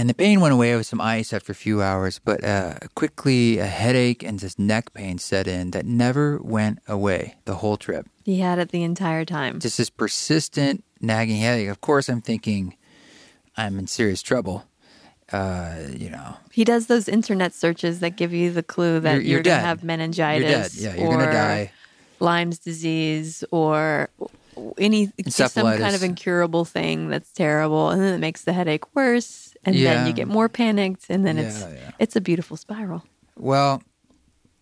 [0.00, 2.18] and the pain went away with some ice after a few hours.
[2.24, 7.34] But uh, quickly, a headache and this neck pain set in that never went away
[7.44, 8.08] the whole trip.
[8.24, 9.60] He had it the entire time.
[9.60, 11.68] Just this persistent nagging headache.
[11.68, 12.76] Of course, I'm thinking
[13.58, 14.64] I'm in serious trouble.
[15.30, 19.24] Uh, you know, He does those internet searches that give you the clue that You're-
[19.24, 20.96] you're, you're going to have meningitis you're dead.
[20.98, 21.72] Yeah, you're or gonna die.
[22.20, 24.08] Lyme's disease or
[24.78, 28.94] any just some kind of incurable thing that's terrible and then it makes the headache
[28.94, 29.94] worse and Yeah.
[29.94, 31.90] then you get more panicked and then it's Yeah, yeah.
[31.98, 33.02] it's a beautiful spiral.
[33.36, 33.82] Well,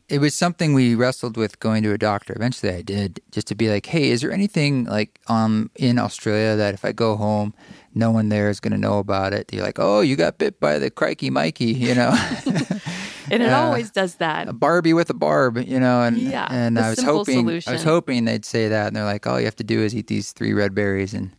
[0.08, 2.32] it was something we wrestled with going to a doctor.
[2.34, 6.56] Eventually, I did just to be like, "Hey, is there anything like um in Australia
[6.56, 7.52] that if I go home,
[7.94, 10.60] no one there is going to know about it?" You're like, "Oh, you got bit
[10.60, 12.10] by the crikey Mikey," you know,
[13.30, 14.48] And it Uh, always does that.
[14.48, 17.84] a Barbie with a barb, you know, and Yeah, and I was hoping I was
[17.84, 20.32] hoping they'd say that, and they're like, "All you have to do is eat these
[20.32, 21.30] three red berries," and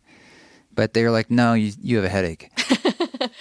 [0.76, 2.50] but they're like, "No, you you have a headache."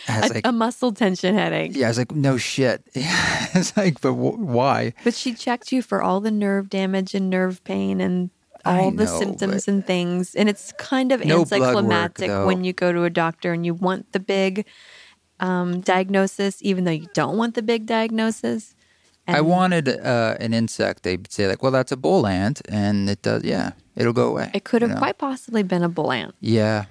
[0.09, 1.71] I was A, like, a muscle tension headache.
[1.75, 4.93] "Yeah," I was like, "No shit." it's like, but wh- why?
[5.03, 8.29] But she checked you for all the nerve damage and nerve pain and
[8.65, 10.35] all the symptoms and things.
[10.35, 13.65] And it's kind of No blood work, anticlimactic when you go to a doctor and
[13.65, 14.65] you want the big
[15.39, 18.75] um, diagnosis, even though you don't want the big diagnosis.
[19.27, 21.03] And I wanted uh, an insect.
[21.03, 23.43] They'd say like, "Well, that's a bull ant," and it does.
[23.43, 24.49] Yeah, it'll go away.
[24.53, 24.99] It could you have know?
[24.99, 26.33] quite possibly been a bull ant.
[26.39, 26.85] Yeah,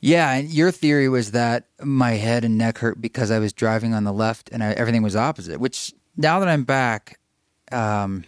[0.00, 0.32] yeah.
[0.34, 4.04] And your theory was that my head and neck hurt because I was driving on
[4.04, 5.60] the left and I, everything was opposite.
[5.60, 7.18] Which now that I'm back,
[7.72, 8.24] um,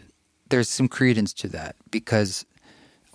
[0.48, 2.44] there's some credence to that because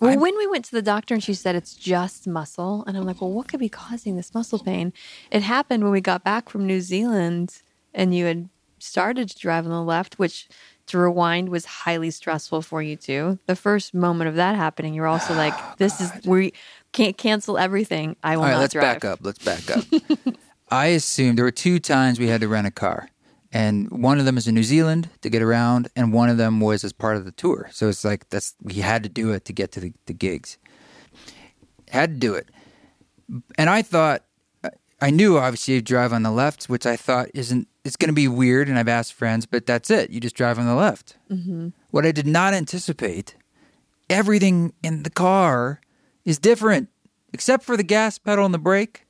[0.00, 2.96] Well, I'm- when we went to the doctor and she said it's just muscle, and
[2.96, 4.92] I'm like, well, what could be causing this muscle pain?
[5.30, 7.58] It happened when we got back from New Zealand
[7.94, 10.48] and you had started to drive on the left, which
[10.86, 13.38] to rewind was highly stressful for you too.
[13.46, 16.52] The first moment of that happening, you're also like, this is we
[16.92, 18.16] can't cancel everything.
[18.22, 19.00] I will All right, not let's drive.
[19.00, 19.18] back up.
[19.22, 19.84] Let's back up.
[20.70, 23.10] I assumed there were two times we had to rent a car.
[23.52, 26.60] And one of them is in New Zealand to get around, and one of them
[26.60, 27.70] was as part of the tour.
[27.72, 30.58] So it's like that's we had to do it to get to the, the gigs.
[31.88, 32.48] Had to do it.
[33.56, 34.24] And I thought
[35.00, 38.14] I knew obviously you drive on the left, which I thought isn't it's going to
[38.14, 38.68] be weird.
[38.68, 40.10] And I've asked friends, but that's it.
[40.10, 41.16] You just drive on the left.
[41.30, 41.68] Mm-hmm.
[41.90, 43.36] What I did not anticipate,
[44.10, 45.80] everything in the car
[46.24, 46.88] is different,
[47.32, 49.04] except for the gas pedal and the brake.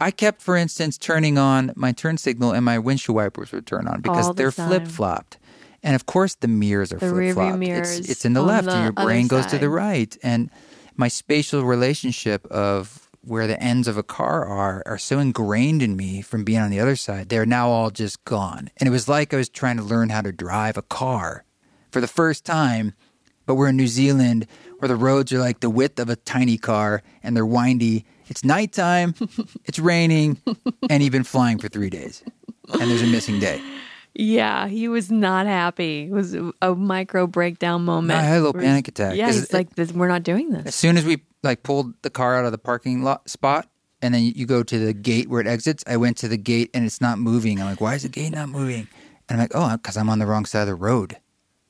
[0.00, 3.88] I kept, for instance, turning on my turn signal and my windshield wipers would turn
[3.88, 5.38] on because the they're flip flopped.
[5.82, 7.58] And of course, the mirrors are The flip flopped.
[7.58, 10.16] mirrors It's, it's in the left, the and your brain goes to the right.
[10.22, 10.50] And
[10.96, 15.96] my spatial relationship of where the ends of a car are are so ingrained in
[15.96, 17.28] me from being on the other side.
[17.28, 18.70] They're now all just gone.
[18.76, 21.44] And it was like I was trying to learn how to drive a car
[21.90, 22.94] for the first time.
[23.46, 24.46] But we're in New Zealand
[24.78, 28.04] where the roads are like the width of a tiny car and they're windy.
[28.26, 29.14] It's nighttime,
[29.64, 30.40] it's raining,
[30.90, 32.22] and you've been flying for three days.
[32.68, 33.62] And there's a missing day.
[34.20, 36.02] Yeah, he was not happy.
[36.06, 38.18] It was a micro breakdown moment.
[38.18, 40.50] I had a little panic attack, Yeah, 'cause he's it- like, this, we're not doing
[40.50, 40.66] this.
[40.66, 43.68] As soon as we like pulled the car out of the parking lot spot,
[44.02, 46.70] and then you go to the gate where it exits, I went to the gate
[46.74, 47.60] and it's not moving.
[47.60, 48.88] I'm like, why is the gate not moving?
[49.28, 51.16] And I'm like, oh, because I'm on the wrong side of the road.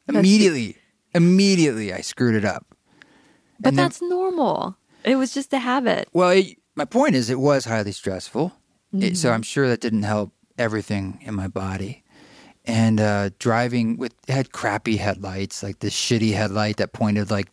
[0.08, 0.76] Immediately,
[1.14, 2.66] immediately, I screwed it up.
[3.60, 4.76] But And then- that's normal.
[5.04, 6.08] It was just a habit.
[6.12, 8.52] Well, it, my point is, it was highly stressful.
[8.92, 9.14] It, Mm-hmm.
[9.16, 12.04] so I'm sure that didn't help everything in my body.
[12.68, 17.48] And uh, driving with had crappy headlights, like this shitty headlight that pointed like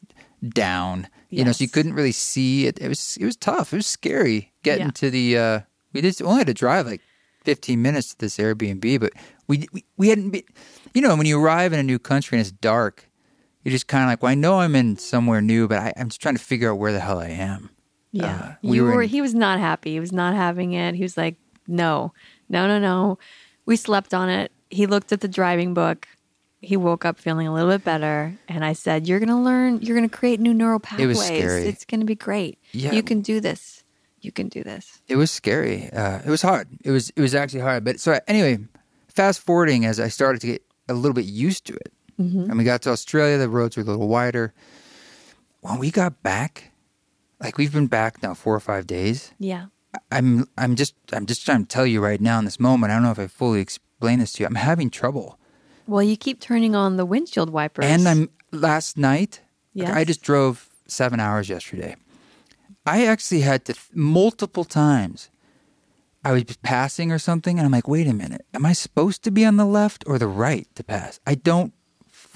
[0.47, 1.07] down.
[1.29, 2.79] You know, so you couldn't really see it.
[2.79, 3.73] It was it was tough.
[3.73, 4.91] It was scary getting Yeah.
[4.91, 5.37] to the.
[5.37, 5.59] Uh,
[5.93, 7.01] we just only had to drive like
[7.45, 9.13] 15 minutes to this Airbnb, but
[9.47, 10.43] we we, we hadn't been.
[10.93, 13.09] You know, when you arrive in a new country and it's dark,
[13.63, 16.07] you're just kind of like, well, I know I'm in somewhere new, but I, I'm
[16.09, 17.69] just trying to figure out where the hell I am.
[18.11, 18.25] Yeah.
[18.35, 19.91] Uh, we you were were, in- he was not happy.
[19.93, 20.95] He was not having it.
[20.95, 21.35] He was like,
[21.67, 22.13] no,
[22.47, 23.17] no, no, no.
[23.65, 24.51] We slept on it.
[24.69, 26.07] He looked at the driving book.
[26.61, 29.81] he woke up feeling a little bit better, and I said, "You're going to learn.
[29.81, 31.05] You're going to create new neural pathways.
[31.05, 31.67] It was scary.
[31.67, 32.57] It's going to be great.
[32.71, 32.91] Yeah.
[32.93, 33.83] You can do this.
[34.21, 35.89] You can do this." it was scary.
[35.91, 36.67] Uh, it was hard.
[36.83, 37.83] It was it was actually hard.
[37.83, 38.57] But so anyway,
[39.07, 42.63] fast forwarding as I started to get a little bit used to it, and we
[42.63, 44.53] got to Australia, the roads were a little wider.
[45.61, 46.71] When we got back,
[47.39, 49.31] like we've been back now four or five days.
[49.37, 49.65] Yeah.
[50.11, 52.91] I'm I'm just I'm just trying to tell you right now in this moment.
[52.91, 53.61] I don't know if I fully
[54.05, 54.47] explained this to you.
[54.47, 55.39] I'm having trouble,
[55.87, 59.41] Well, you keep turning on the windshield wipers, and I'm last night.
[59.73, 61.95] like, I just drove seven hours yesterday.
[62.85, 65.29] I actually had to th- multiple times.
[66.23, 69.31] I was passing or something, and I'm like, wait a minute, am I supposed to
[69.31, 71.19] be on the left or the right to pass?
[71.25, 71.73] I don't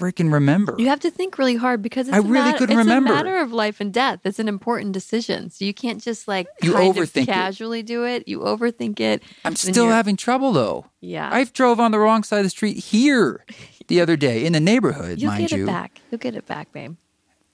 [0.00, 0.74] freaking remember.
[0.78, 3.12] You have to think really hard because it's I a really matter, couldn't it's remember.
[3.12, 4.20] a matter of life and death.
[4.24, 7.32] It's an important decision, so you can't just like You overthink of it.
[7.32, 8.26] casually do it.
[8.26, 9.22] You overthink it.
[9.44, 10.86] I'm still having trouble though.
[11.00, 11.28] Yeah.
[11.32, 13.44] I've drove on the wrong side of the street here
[13.90, 15.64] the other day in the neighborhood, You'll mind get you.
[15.64, 16.00] it back.
[16.10, 16.96] You'll get it back, babe.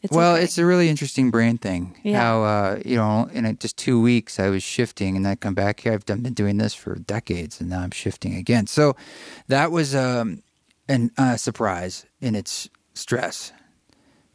[0.03, 0.45] It's well, okay.
[0.45, 1.99] it's a really interesting brain thing.
[2.05, 2.21] Yeah.
[2.21, 5.35] How uh, you know, in uh just two weeks, I was shifting, and then I
[5.35, 5.93] come back here.
[5.93, 8.69] I've done, been doing this for decades, and now I'm shifting again.
[8.69, 8.95] So
[9.49, 10.43] that was um,
[10.89, 13.53] an uh, surprise in its stress.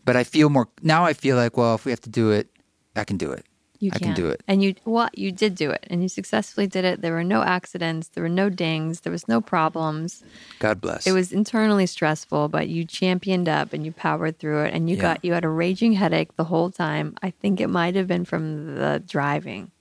[0.04, 1.06] But I feel more now.
[1.06, 2.48] I feel like, well, if we have to do it,
[2.96, 3.46] I can do it.
[3.80, 4.42] you I can do it.
[4.48, 7.02] and you well, you did do it, and you successfully did it.
[7.02, 8.08] There were no accidents.
[8.10, 9.02] There were no dings.
[9.02, 10.24] There was no problems.
[10.60, 11.06] God bless.
[11.08, 14.74] It was internally stressful, but you championed up and you powered through it.
[14.74, 15.02] And you Yeah.
[15.02, 17.16] got you had a raging headache the whole time.
[17.22, 19.72] I think it might have been from the driving.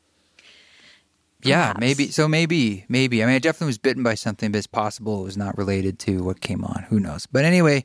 [1.43, 2.09] Yeah, maybe.
[2.09, 3.23] So maybe, maybe.
[3.23, 5.99] I mean, I definitely was bitten by something, but it's possible it was not related
[6.01, 6.85] to what came on.
[6.89, 7.27] Who knows?
[7.27, 7.85] But anyway,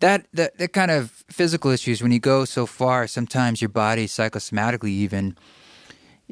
[0.00, 4.06] that that, that kind of physical issues when you go so far, sometimes your body
[4.06, 5.36] psychosomatically even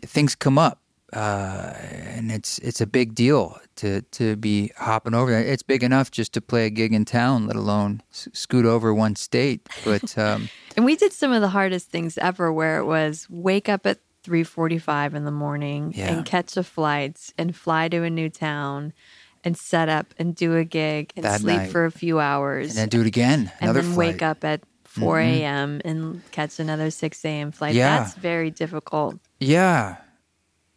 [0.05, 0.81] things come up,
[1.13, 5.43] uh, and it's it's a big deal to to be hopping over there.
[5.43, 8.95] It's big enough just to play a gig in town, let alone s- scoot over
[8.95, 9.69] one state.
[9.85, 13.69] But um, And we did some of the hardest things ever where it was wake
[13.69, 16.13] up at 3:45 in the morning Yeah.
[16.13, 18.93] and catch a flight and fly to a new town
[19.45, 21.71] and set up and do a gig and That sleep night.
[21.71, 23.51] for a few hours and then do it again.
[23.61, 23.97] and then flight.
[23.97, 25.35] wake up at 4 mm-hmm.
[25.35, 25.81] a.m.
[25.85, 27.53] and catch another 6 a.m.
[27.53, 27.75] flight.
[27.75, 28.01] Yeah.
[28.01, 29.17] That's very difficult.
[29.39, 29.97] Yeah,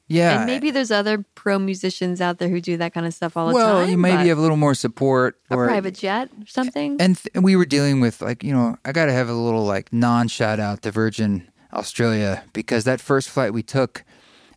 [0.08, 0.38] yeah.
[0.38, 3.48] And maybe there's other pro musicians out there who do that kind of stuff all
[3.48, 3.90] the well, time.
[3.90, 6.98] you maybe have a little more support a private jet or something.
[7.02, 9.92] and th- we were dealing with like you know i gotta have a little like
[9.92, 14.04] non shout out to virgin australia because that first flight we took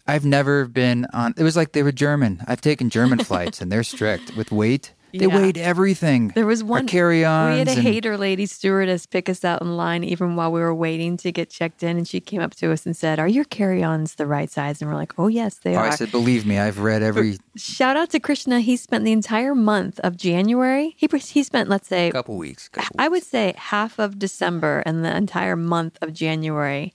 [0.07, 2.43] i've never been on it was like they were german.
[2.47, 5.37] I've taken german flights and they're strict with weight they Yeah.
[5.41, 7.53] weighed everything There was one carry on.
[7.53, 10.61] We had a and- hater lady stewardess pick us out in line even while we
[10.61, 13.29] were waiting to get checked in, and she came up to us and said, "Are
[13.29, 16.11] your carry-ons the right size?" And we're like, "Oh yes, they oh, are." i said
[16.11, 18.61] believe me i've read every Shout out to Krishna.
[18.61, 20.95] He spent the entire month of January.
[20.99, 24.83] He he spent let's say a couple weeks couple I would say half of December
[24.87, 26.93] and the entire month of January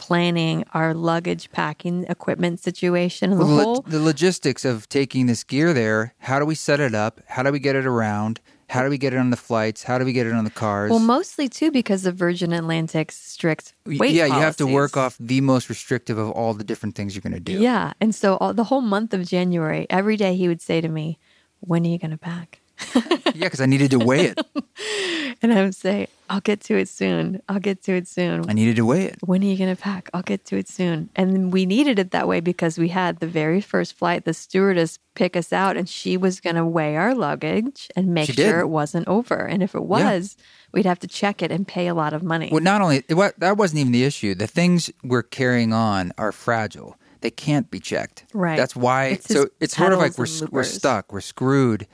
[0.00, 3.74] planning our luggage packing equipment situation the Well, the, whole.
[3.74, 7.20] lo- the logistics of taking this gear there how do we set it up?
[7.28, 8.40] How do we get it around?
[8.70, 9.82] How do we get it on the flights?
[9.82, 10.90] How do we get it on the cars?
[10.90, 15.16] Well mostly too because of Virgin Atlantic's strict weight yeah you have to work off
[15.20, 17.58] the most restrictive of all the different things you're going to do.
[17.60, 17.92] Yeah.
[18.00, 21.18] And so all, the whole month of January, every day he would say to me,
[21.60, 22.60] When are you going to pack?
[23.34, 24.40] yeah because i needed to weigh it
[25.42, 27.40] And I would say, I'll get to it soon.
[27.48, 28.48] I'll get to it soon.
[28.48, 30.10] i needed to weigh it When are you going to pack?
[30.12, 31.08] I'll get to it soon.
[31.16, 34.98] And we needed it that way because we had the very first flight, the stewardess
[35.14, 38.50] pick us out, and she was going to weigh our luggage and make She did.
[38.50, 39.34] sure it wasn't over.
[39.34, 40.36] And if it was,
[40.72, 42.50] we'd have to check it and pay a lot of money.
[42.52, 44.34] Well, not only that wasn't even the issue.
[44.34, 46.96] The things we're carrying on are fragile.
[47.22, 48.24] They can't be checked.
[48.34, 48.56] Right.
[48.56, 49.06] That's why.
[49.06, 51.12] It's so it's sort of like we're we're stuck.
[51.12, 51.86] We're screwed.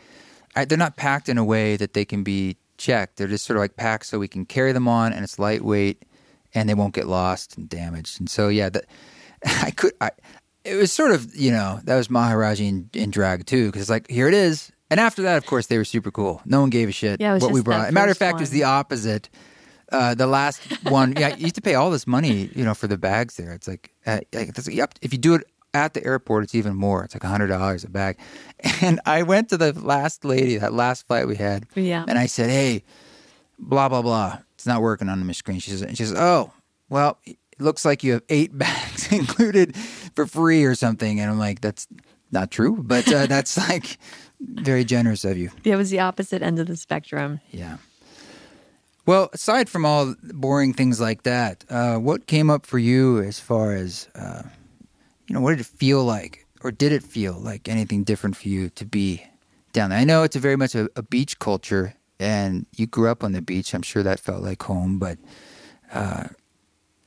[0.54, 3.16] I, they're not packed in a way that they can be checked.
[3.16, 6.04] They're just sort of like packed so we can carry them on, and it's lightweight,
[6.54, 8.20] and they won't get lost and damaged.
[8.20, 8.84] And so yeah, that
[9.44, 9.92] I could.
[10.00, 10.10] I
[10.64, 13.90] it was sort of you know that was Maharaji in, in drag too because it's
[13.90, 14.72] like here it is.
[14.88, 16.40] And after that, of course, they were super cool.
[16.44, 17.78] No one gave a shit Yeah, what we brought.
[17.78, 19.28] that As a matter of fact, it was the opposite.
[19.90, 22.86] Uh, the last one, yeah, you used to pay all this money, you know, for
[22.86, 23.52] the bags there.
[23.52, 25.42] It's like, uh, like that's, yep, if you do it
[25.84, 27.04] at the airport, it's even more.
[27.04, 28.18] It's like a hundred dollars a bag.
[28.82, 32.04] And I went to the last lady, that last flight we had, Yeah.
[32.08, 32.82] and I said, "Hey,
[33.58, 36.52] blah blah blah, it's not working on the screen." She says, and she says, "Oh,
[36.88, 39.76] well, it looks like you have eight bags included
[40.14, 41.86] for free or something." And I'm like, "That's
[42.32, 43.98] not true, but uh, that's like
[44.40, 47.40] very generous of you." it was the opposite end of the spectrum.
[47.50, 47.76] Yeah.
[49.06, 53.38] Well, aside from all boring things like that, uh, what came up for you as
[53.38, 54.42] far as, uh,
[55.26, 56.46] you know, what did it feel like?
[56.62, 59.24] Or did it feel like anything different for you to be
[59.72, 59.98] down there?
[59.98, 63.32] I know it's a very much a, a beach culture and you grew up on
[63.32, 63.74] the beach.
[63.74, 65.18] I'm sure that felt like home, but
[65.92, 66.24] uh,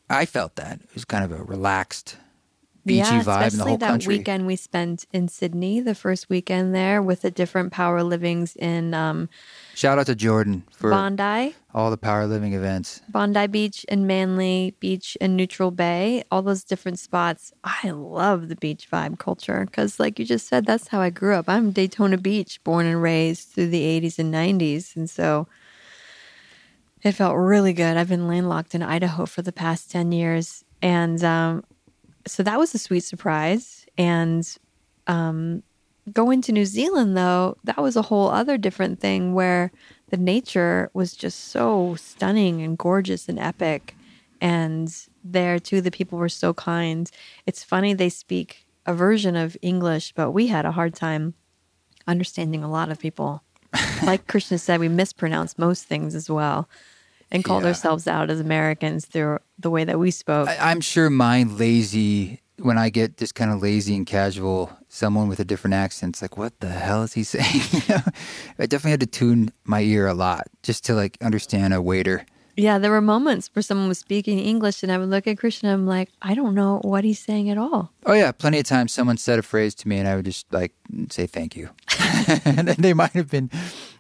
[0.09, 2.17] I felt that it was kind of a relaxed,
[2.85, 4.17] beachy yeah, vibe in the especially whole that country.
[4.17, 8.93] weekend we spent in Sydney, the first weekend there with the different power livings in
[8.93, 9.29] um,
[9.79, 13.01] Shout out to Jordan for Bondi, all the power living events.
[13.07, 17.53] Bondi Beach and Manly Beach and Neutral Bay, all those different spots.
[17.63, 21.33] I love the beach vibe culture because, like you just said, that's how I grew
[21.33, 21.47] up.
[21.47, 24.97] I'm Daytona Beach, born and raised through the 80s and 90s.
[24.97, 25.47] And so
[27.01, 27.95] it felt really good.
[27.95, 30.65] I've been landlocked in Idaho for the past 10 years.
[30.81, 31.63] And um,
[32.27, 33.85] so that was a sweet surprise.
[33.97, 34.45] And
[35.07, 35.63] um,
[36.13, 39.71] going to New Zealand, though, that was a whole other different thing where
[40.09, 43.95] the nature was just so stunning and gorgeous and epic.
[44.41, 44.93] And
[45.23, 47.09] there, too, the people were so kind.
[47.45, 51.33] It's funny they speak a version of English, but we had a hard time
[52.07, 53.43] understanding a lot of people.
[54.03, 56.67] like Krishna said, we mispronounce most things as well
[57.31, 57.67] and called Yeah.
[57.69, 60.49] ourselves out as Americans through the way that we spoke.
[60.49, 65.27] I, I'm sure my lazy, when I get just kind of lazy and casual, someone
[65.29, 67.61] with a different accent, it's like, what the hell is he saying?
[67.71, 68.01] You know?
[68.59, 72.25] I definitely had to tune my ear a lot just to like understand a waiter.
[72.57, 75.69] Yeah, there were moments where someone was speaking English and I would look at Krishna
[75.69, 77.93] and I'm like, I don't know what he's saying at all.
[78.05, 80.51] Oh yeah, plenty of times someone said a phrase to me and I would just
[80.51, 80.73] like
[81.09, 81.69] say thank you,
[82.43, 83.49] and they might have been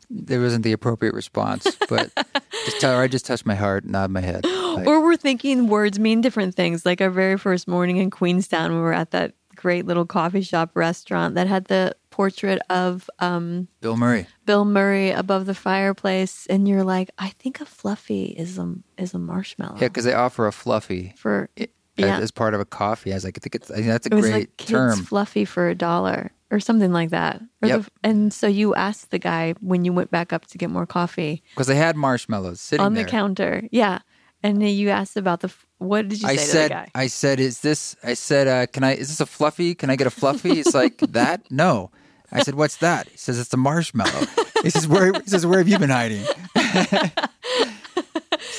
[0.09, 2.11] there wasn't the appropriate response, but
[2.65, 4.45] just tell, her I just touched my heart, nod my head.
[4.69, 6.85] Like, Or we're thinking words mean different things.
[6.85, 10.71] Like our very first morning in Queenstown, we were at that great little coffee shop
[10.73, 14.25] restaurant that had the portrait of um, Bill Murray.
[14.45, 19.13] Bill Murray above the fireplace, and you're like, I think a fluffy is a is
[19.13, 19.75] a marshmallow.
[19.81, 23.11] Yeah, because they offer a fluffy for as, yeah, as part of a coffee.
[23.11, 24.97] I was like, I think it's I think that's a it great like term.
[25.03, 27.41] fluffy for a dollar or something like that.
[27.61, 27.81] Or Yep.
[27.81, 30.87] the, and so you asked the guy when you went back up to get more
[30.87, 33.03] coffee Because they had marshmallows sitting on there.
[33.03, 33.99] the counter, yeah.
[34.41, 36.87] And you asked about the what did you say I to said, the guy?
[36.95, 37.95] I said, is this?
[38.03, 38.93] I said, uh, can I?
[38.95, 39.73] Is this a fluffy?
[39.75, 40.55] Can I get a fluffy?
[40.55, 41.49] He's like that.
[41.51, 41.89] No.
[42.31, 43.07] I said, what's that?
[43.09, 44.27] He says, it's a marshmallow.
[44.61, 45.11] He says, where?
[45.13, 46.23] He says, where have you been hiding?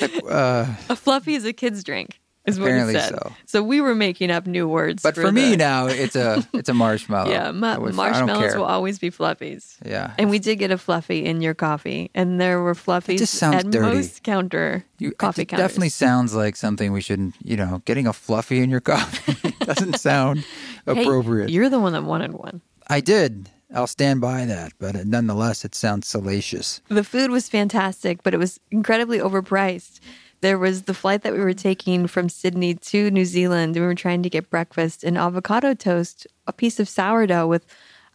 [0.00, 3.18] like, uh, A fluffy is a kid's drink, is what Apparently he said.
[3.46, 3.62] so.
[3.62, 5.02] we were making up new words.
[5.02, 7.30] but for, me now, it's a it's a marshmallow.
[7.30, 9.76] yeah, ma- I would- I don't marshmallows will always be fluffies.
[9.84, 10.14] Yeah.
[10.18, 13.64] And we did get a fluffy in your coffee, and there were fluffies just sounds
[13.64, 13.94] at dirty.
[13.96, 15.68] most counter You, coffee it counters.
[15.68, 17.34] definitely sounds like something we shouldn't.
[17.44, 20.44] You know, getting a fluffy in your coffee doesn't sound
[20.86, 21.50] Hey, appropriate.
[21.50, 22.62] you're the one that wanted one.
[22.88, 23.50] I did.
[23.72, 26.80] I'll stand by that, but nonetheless, it sounds salacious.
[26.88, 30.00] The food was fantastic, but it was incredibly overpriced.
[30.40, 33.76] There was the flight that we were taking from Sydney to New Zealand.
[33.76, 37.66] and We were trying to get breakfast, an avocado toast, a piece of sourdough with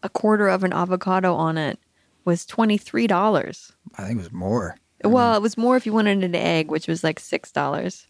[0.02, 1.80] a quarter of an avocado on it
[2.24, 3.72] was $23.
[3.98, 4.78] I think it was more.
[5.04, 8.06] Well, it was more if you wanted an egg, which was like $6.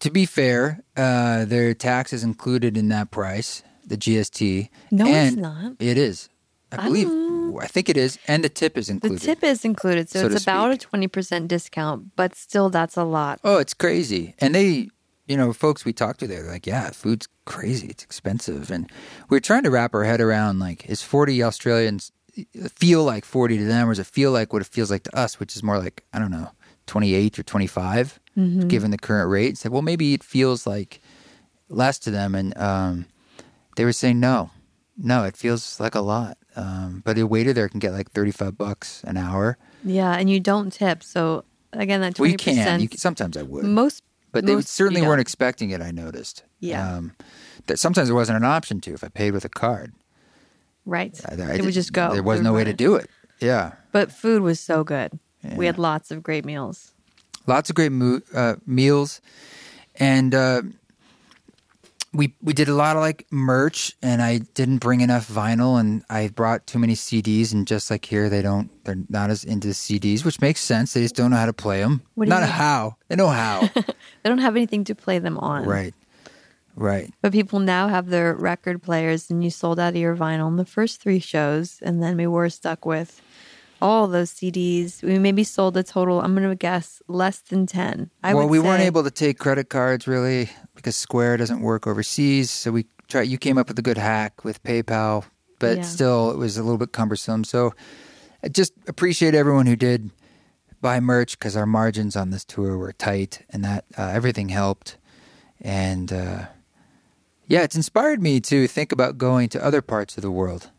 [0.00, 4.68] To be fair, uh, their tax is included in that price, the GST.
[4.90, 5.74] No, it's not.
[5.78, 6.28] It is.
[6.72, 7.08] I believe.
[7.60, 9.18] I think it is, and the tip is included.
[9.20, 10.88] The tip is included, so, So it's about speak.
[10.92, 13.40] a 20% discount, but still that's a lot.
[13.44, 14.34] Oh, it's crazy.
[14.38, 14.88] And they,
[15.26, 17.88] you know, folks we talked to, they're like, yeah, food's crazy.
[17.88, 18.70] It's expensive.
[18.70, 18.90] And
[19.28, 22.10] we're trying to wrap our head around like, is 40 Australians
[22.70, 25.16] feel like 40 to them, or does it feel like what it feels like to
[25.16, 26.50] us, which is more like, I don't know,
[26.86, 28.20] 28 or 25,
[28.68, 29.48] given the current rate?
[29.48, 31.00] And said, well, maybe it feels like
[31.68, 32.34] less to them.
[32.34, 33.06] And um,
[33.76, 34.50] they were saying, no,
[34.96, 36.38] no, it feels like a lot.
[36.56, 39.56] Um, but a waiter there can get like 35 bucks an hour.
[39.84, 41.02] Yeah, and you don't tip.
[41.02, 42.20] So again, that 20%.
[42.20, 42.80] We can.
[42.80, 42.98] You can.
[42.98, 43.64] Sometimes I would.
[43.64, 45.80] most But they most certainly weren't expecting it.
[45.80, 46.44] I noticed.
[46.60, 46.96] Yeah.
[46.96, 47.12] Um,
[47.66, 49.92] that sometimes there wasn't an option to if I paid with a card.
[50.84, 51.18] right.
[51.28, 52.12] I, I it would just go.
[52.12, 53.08] There was no way to do it.
[53.40, 53.72] Yeah.
[53.92, 55.18] But food was so good.
[55.56, 56.92] We had lots of great meals.
[57.48, 59.20] Lots of great mo- uh, meals,
[59.96, 60.62] and uh,
[62.12, 63.96] we we did a lot of like merch.
[64.02, 67.52] And I didn't bring enough vinyl, and I brought too many CDs.
[67.52, 68.70] And just like here, they don't.
[68.84, 70.92] They're not as into CDs, which makes sense.
[70.92, 72.02] They just don't know how to play them.
[72.14, 72.96] What do you not how.
[73.08, 73.68] They know how.
[74.22, 75.64] They don't have anything to play them on.
[75.64, 75.94] right.
[76.74, 77.12] Right.
[77.20, 80.56] But people now have their record players, and you sold out of your vinyl in
[80.56, 83.20] the first three shows, and then we were stuck with
[83.82, 85.02] all those CDs.
[85.02, 86.20] We maybe sold a total.
[86.22, 88.10] I'm going to guess less than ten.
[88.22, 92.50] I well, we weren't able to take credit cards really because Square doesn't work overseas.
[92.50, 93.22] So we tried.
[93.28, 95.24] You came up with a good hack with PayPal,
[95.58, 95.82] but Yeah.
[95.82, 97.44] still, it was a little bit cumbersome.
[97.44, 97.74] So
[98.42, 100.10] I just appreciate everyone who did
[100.80, 104.96] buy merch because our margins on this tour were tight, and that uh, everything helped.
[105.60, 106.46] And uh,
[107.46, 110.70] yeah, it's inspired me to think about going to other parts of the world.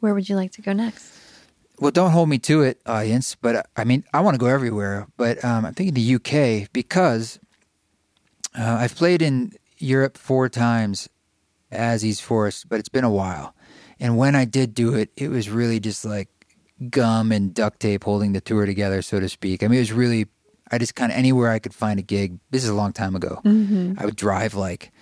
[0.00, 1.10] Where would you like to go next?
[1.82, 3.34] Well, don't hold me to it, audience.
[3.34, 5.08] But uh, I mean, I want to go everywhere.
[5.16, 7.40] But um, I'm thinking the UK because
[8.56, 11.08] uh, I've played in Europe four times
[11.72, 13.56] as East Forest, but it's been a while.
[13.98, 16.28] And when I did do it, it was really just like
[16.88, 19.64] gum and duct tape holding the tour together, so to speak.
[19.64, 20.26] I mean, it was really,
[20.70, 22.38] I just kind of anywhere I could find a gig.
[22.52, 23.40] This is a long time ago.
[23.44, 23.94] Mm-hmm.
[23.98, 24.92] I would drive like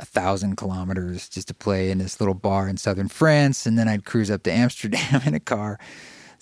[0.00, 3.86] a thousand kilometers just to play in this little bar in southern France, and then
[3.86, 5.78] I'd cruise up to Amsterdam in a car.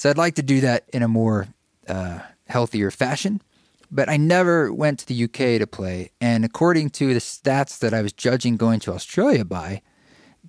[0.02, 1.46] So I'd like to do that in a more
[1.86, 3.40] uh, healthier fashion.
[3.88, 6.10] But I never went to the UK to play.
[6.20, 9.80] And according to the stats that I was judging going to Australia by,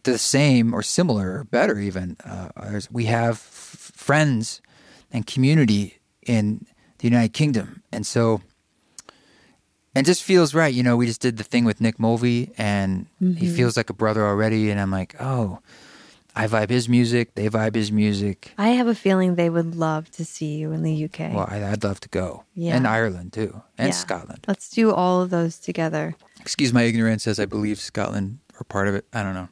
[0.02, 2.50] the same or similar or better even, uh,
[2.90, 4.60] we have f- friends
[5.12, 6.66] and community in
[6.98, 7.84] the United Kingdom.
[7.92, 8.42] And so,
[9.94, 10.74] and just feels right.
[10.74, 13.06] You know, we just did the thing with Nick Mulvey and
[13.38, 14.72] he feels like a brother already.
[14.72, 15.60] And I'm like, oh,
[16.36, 17.36] I vibe his music.
[17.36, 18.54] They vibe his music.
[18.58, 21.34] I have a feeling they would love to see you in the UK.
[21.34, 22.44] Well, I, I'd love to go.
[22.56, 22.76] Yeah.
[22.76, 23.62] And Ireland too.
[23.78, 23.94] And Yeah.
[23.94, 24.46] Scotland.
[24.48, 26.16] Let's do all of those together.
[26.42, 29.06] Excuse my ignorance as I believe Scotland are part of it.
[29.14, 29.50] I don't know.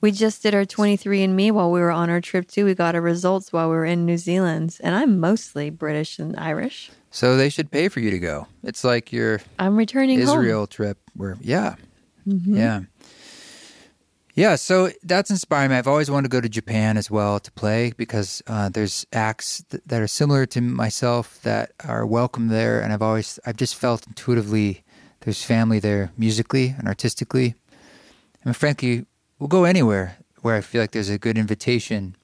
[0.00, 2.64] We just did our 23andMe while we were on our trip too.
[2.64, 6.36] We got our results while we were in New Zealand, and I'm mostly British and
[6.36, 6.90] Irish.
[7.12, 8.48] So they should pay for you to go.
[8.64, 10.40] It's like your I'm returning home.
[10.40, 11.76] Israel trip where, yeah.
[12.26, 12.56] Mm-hmm.
[12.56, 12.80] Yeah.
[14.34, 15.76] Yeah, so that's inspiring me.
[15.76, 19.62] I've always wanted to go to Japan as well to play because uh, there's acts
[19.68, 23.76] th- that are similar to myself that are welcome there, and I've always I've just
[23.76, 24.84] felt intuitively
[25.20, 27.56] there's family there musically and artistically.
[28.42, 29.04] And frankly,
[29.38, 32.16] we'll go anywhere where I feel like there's a good invitation,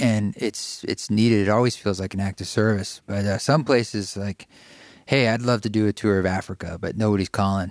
[0.00, 1.46] and it's it's needed.
[1.46, 3.00] It always feels like an act of service.
[3.06, 4.48] But uh, some places like,
[5.06, 7.70] hey, I'd love to do a tour of Africa, but nobody's calling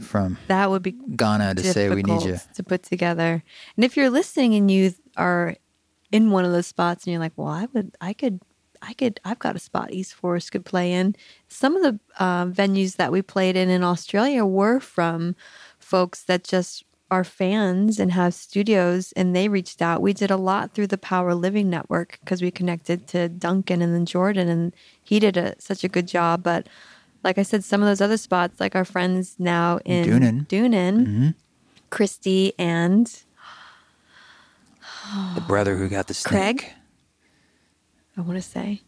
[0.00, 2.38] from That would be Ghana to say we need you.
[2.54, 3.42] to put together.
[3.76, 5.56] And if you're listening and you are
[6.10, 8.40] in one of those spots and you're like, well, I would, I could,
[8.82, 11.16] I could, I've got a spot East Forest could play in.
[11.48, 15.36] Some of the uh, venues that we played in in Australia were from
[15.78, 20.00] folks that just are fans and have studios and they reached out.
[20.00, 23.94] We did a lot through the Power Living Network because we connected to Duncan and
[23.94, 26.42] then Jordan and he did a, such a good job.
[26.42, 26.68] But
[27.24, 30.46] like I said, some of those other spots, like our friends now in Doonan.
[30.48, 31.28] Doonan, Mm-hmm.
[31.90, 33.06] Christy and
[35.34, 36.58] The brother who got the snake.
[36.58, 36.72] Craig?
[38.16, 38.82] I want to say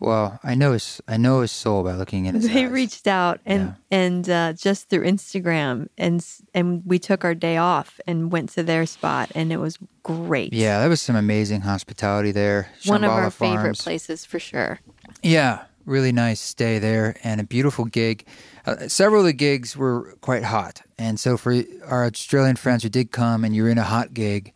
[0.00, 2.70] Well, I know his I know his soul by looking in his they eyes.
[2.70, 8.00] reached out and and uh, just through Instagram and and we took our day off
[8.06, 10.52] and went to their spot and it was great.
[10.52, 12.68] Yeah, that was some amazing hospitality there.
[12.86, 14.80] one of Shambhala our favorite places for sure.
[15.22, 18.26] Yeah, really nice stay there and a beautiful gig.
[18.66, 22.88] Uh, several of the gigs were quite hot, and so for our Australian friends who
[22.88, 24.52] did come and you're in a hot gig,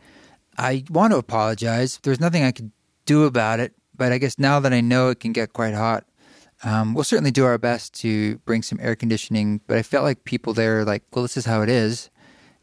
[0.57, 2.01] I want to apologize.
[2.03, 2.72] There's nothing I could
[3.05, 6.05] do about it, but I guess now that I know it can get quite hot,
[6.64, 9.61] um, we'll certainly do our best to bring some air conditioning.
[9.66, 12.11] But I felt like people there, like, well, this is how it is.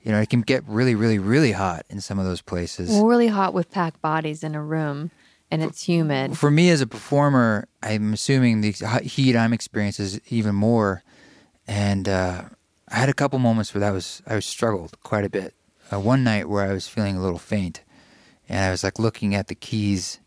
[0.01, 2.91] You know, it can get really, really, really hot in some of those places.
[3.01, 5.09] Really hot with packed bodies in a room
[5.51, 6.37] and it's humid.
[6.37, 8.71] For me as a performer, I'm assuming the
[9.03, 11.03] heat I'm experiencing is even more.
[11.67, 12.43] And uh,
[12.89, 15.53] I had a couple moments where that was I was struggled quite a bit.
[15.91, 17.83] Uh, one night where I was feeling a little faint,
[18.49, 20.19] and I was like looking at the keys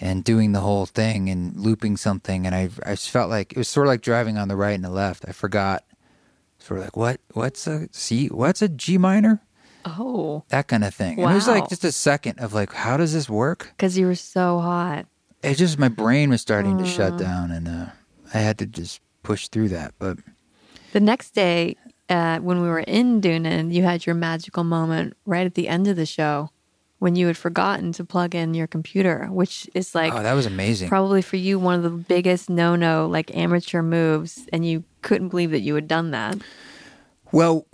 [0.00, 3.68] and doing the whole thing and looping something, and I I felt like it was
[3.68, 5.24] sort of like driving on the right and the left.
[5.28, 5.84] I forgot,
[6.58, 9.40] sort of like what what's a C what's a G minor
[9.84, 11.18] Oh, that kind of thing.
[11.20, 13.72] And it was like just a second of like how does this work?
[13.76, 15.06] because you were so hot.
[15.42, 17.86] it just my brain was starting to shut down and uh,
[18.34, 20.18] i had to just push through that but
[20.92, 21.76] The next day,
[22.08, 25.86] uh, when we were in Doonan, you had your magical moment right at the end
[25.86, 26.50] of the show
[26.98, 30.46] when you had forgotten to plug in your computer, which is like oh that was
[30.46, 35.28] amazing probably for you one of the biggest no-no like amateur moves, and you couldn't
[35.28, 36.36] believe that you had done that.
[37.32, 37.66] well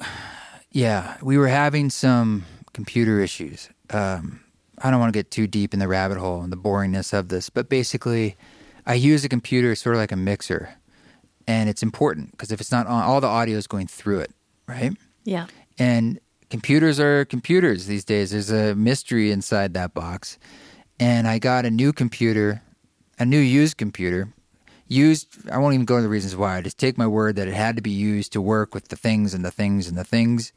[0.75, 2.45] yeah we were having some
[2.75, 4.41] computer issues um,
[4.83, 7.29] i don't want to get too deep in the rabbit hole and the boringness of
[7.29, 8.37] this but basically
[8.85, 10.75] i use a computer sort of like a mixer
[11.47, 14.33] and it's important because if it's not on all the audio is going through it
[14.67, 14.93] right
[15.25, 15.47] Yeah.
[15.79, 16.21] And
[16.51, 18.31] computers are computers these days.
[18.31, 20.39] There's a mystery inside that box.
[21.01, 22.63] And I got a new computer,
[23.19, 24.29] a new used computer.
[24.87, 26.57] Used, I won't even go into the reasons why.
[26.57, 28.97] I just take my word that it had to be used to work with the
[28.97, 30.53] things and the things and the things.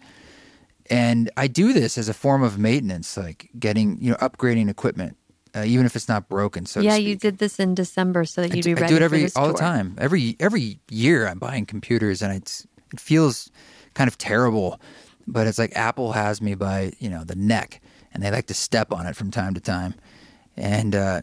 [0.89, 5.17] And I do this as a form of maintenance, like getting, you know, upgrading equipment,
[5.55, 6.65] uh, even if it's not broken.
[6.65, 9.27] So yeah, you did this in December so that you'd be I do it every
[9.35, 9.95] all the time.
[9.97, 13.49] Every every year, I'm buying computers, and it's it feels
[13.93, 14.79] kind of terrible.
[15.25, 17.81] But it's like Apple has me by you know the neck,
[18.13, 19.95] and they like to step on it from time to time.
[20.55, 21.21] And uh,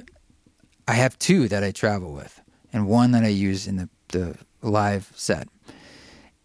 [0.86, 2.40] I have two that I travel with,
[2.74, 5.48] and one that I use in the the live set.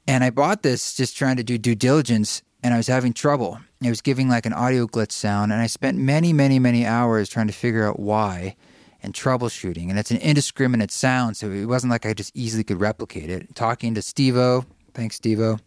[0.07, 3.59] And I bought this just trying to do due diligence, and I was having trouble.
[3.81, 7.29] It was giving like an audio glitch sound, and I spent many, many, many hours
[7.29, 8.55] trying to figure out why
[9.01, 9.89] and troubleshooting.
[9.89, 13.55] And it's an indiscriminate sound, so it wasn't like I just easily could replicate it.
[13.55, 15.59] Talking to Stevo, thanks Stevo,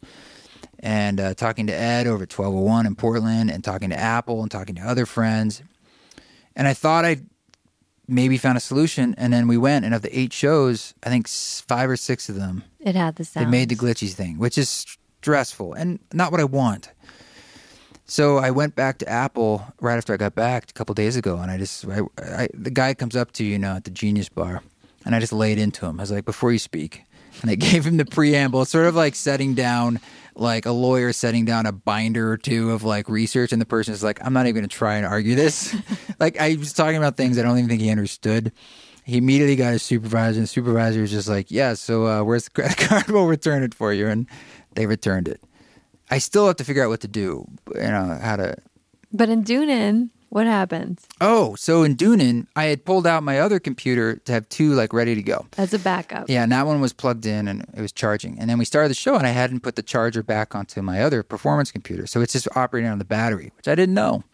[0.81, 4.51] and uh, talking to Ed over at 1201 in Portland, and talking to Apple, and
[4.51, 5.63] talking to other friends.
[6.55, 7.23] And I thought I
[8.09, 11.28] maybe found a solution, and then we went, and of the eight shows, I think
[11.28, 13.46] five or six of them It had the sound.
[13.46, 14.86] it made the glitchy thing, which is
[15.20, 16.90] stressful and not what I want.
[18.05, 21.38] So I went back to Apple right after I got back a couple days ago,
[21.38, 23.90] and I just I, I, the guy comes up to you, you know at the
[23.90, 24.62] Genius Bar,
[25.07, 25.98] and I just laid into him.
[26.00, 27.05] I was like, before you speak,
[27.40, 30.00] and I gave him the preamble, sort of like setting down
[30.35, 33.95] like a lawyer setting down a binder or two of like research, and the person
[33.95, 35.74] is like, I'm not even going to try and argue this.
[36.20, 38.53] like I was talking about things I don't even think he understood.
[39.05, 42.45] He immediately got his supervisor, and the supervisor was just like, "Yeah, so uh, where's
[42.45, 43.09] the credit card?
[43.09, 44.26] We'll return it for you." And
[44.74, 45.43] they returned it.
[46.11, 47.47] I still have to figure out what to do.
[47.74, 48.57] You know how to.
[49.12, 50.99] But in Doonan, what happened?
[51.20, 54.95] Oh, so in Doonan, I had pulled out my other computer to have two like
[54.95, 55.47] ready to go.
[55.59, 56.30] As a backup.
[56.30, 58.39] Yeah, and that one was plugged in and it was charging.
[58.39, 61.03] And then we started the show, and I hadn't put the charger back onto my
[61.03, 64.24] other performance computer, so it's just operating on the battery, which I didn't know.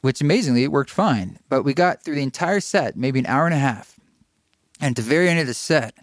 [0.00, 1.38] Which amazingly, it worked fine.
[1.50, 4.00] But we got through the entire set, maybe an hour and a half,
[4.80, 5.94] and at the very end of the set,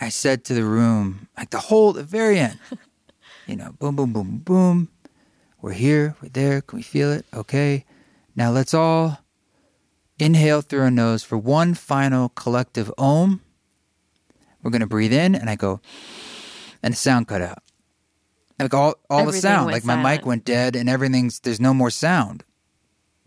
[0.00, 2.58] I said to the room, like the whole, the very end,
[3.46, 4.88] you know, boom, boom, boom, boom.
[5.62, 6.62] We're here, we're there.
[6.62, 7.26] Can we feel it?
[7.32, 7.84] Okay.
[8.40, 9.18] Now let's all
[10.18, 13.42] inhale through our nose for one final collective ohm.
[14.62, 15.82] We're going to breathe in, and I go,
[16.82, 17.62] and the sound cut out.
[18.58, 21.90] Like all, all the sound, like my mic went dead, and everything's, there's no more
[21.90, 22.42] sound.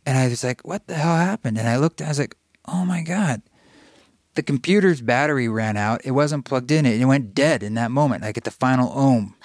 [0.03, 1.59] And I was like, what the hell happened?
[1.59, 2.35] And I looked, I was like,
[2.65, 3.43] oh my God.
[4.33, 6.01] The computer's battery ran out.
[6.03, 6.87] It wasn't plugged in.
[6.87, 9.35] It went dead in that moment, like at the final ohm.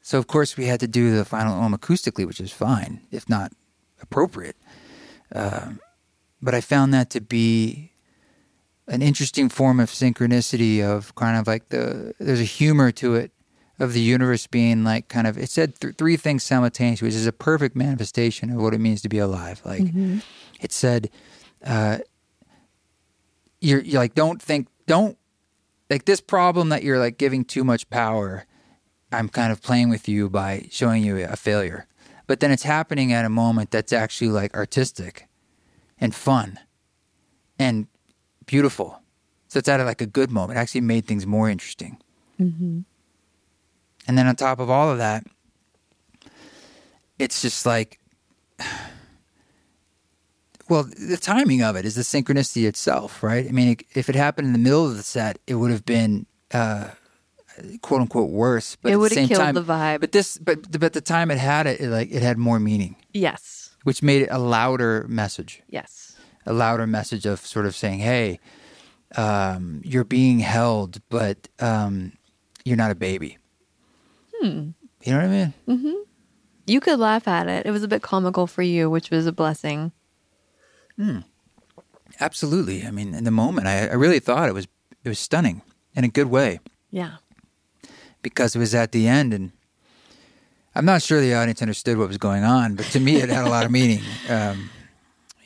[0.00, 3.28] So, of course, we had to do the final ohm acoustically, which is fine, if
[3.28, 3.52] not
[4.00, 4.56] appropriate.
[5.34, 5.80] Um,
[6.40, 7.92] but I found that to be
[8.88, 13.30] an interesting form of synchronicity of kind of like the there's a humor to it
[13.78, 17.26] of the universe being like kind of it said th- three things simultaneously which is
[17.26, 19.62] a perfect manifestation of what it means to be alive.
[19.64, 19.82] Like
[20.60, 21.10] it said
[21.64, 21.98] uh
[23.60, 25.16] you're, you're like don't think don't
[25.88, 28.44] like this problem that you're like giving too much power
[29.12, 31.86] i'm kind of playing with you by showing you a failure
[32.26, 35.28] but then it's happening at a moment that's actually like artistic
[35.98, 36.58] and fun
[37.58, 37.86] and
[38.46, 39.00] beautiful.
[39.48, 40.58] So it's at like a good moment.
[40.58, 41.98] It actually made things more interesting.
[42.40, 42.80] Mm-hmm.
[44.08, 45.24] And then on top of all of that,
[47.18, 48.00] it's just like,
[50.68, 53.46] well, the timing of it is the synchronicity itself, right?
[53.46, 56.26] I mean, if it happened in the middle of the set, it would have been
[56.52, 56.88] uh,
[57.82, 58.76] quote unquote worse.
[58.80, 60.00] But It would have killed time, the vibe.
[60.00, 62.96] But this, but but the time it had it, it like it had more meaning,
[63.12, 63.70] Yes.
[63.84, 66.16] which made it a louder message Yes.
[66.46, 68.38] a louder message of sort of saying, "Hey,
[69.16, 72.12] um, you're being held, but um,
[72.64, 73.38] you're not a baby."
[74.40, 74.70] Hmm.
[75.04, 75.54] You know what I mean?
[75.68, 75.94] Mm-hmm.
[76.66, 77.66] You could laugh at it.
[77.66, 79.90] It was a bit comical for you, which was a blessing.
[80.96, 81.20] Hmm.
[82.20, 82.86] Absolutely.
[82.86, 84.66] I mean, in the moment, I, I really thought it was
[85.04, 85.62] it was stunning
[85.96, 86.60] in a good way
[86.90, 87.16] Yeah.
[88.22, 89.52] Because it was at the end, and
[90.74, 93.44] I'm not sure the audience understood what was going on, but to me, it had
[93.44, 94.00] a lot of meaning.
[94.28, 94.70] Um,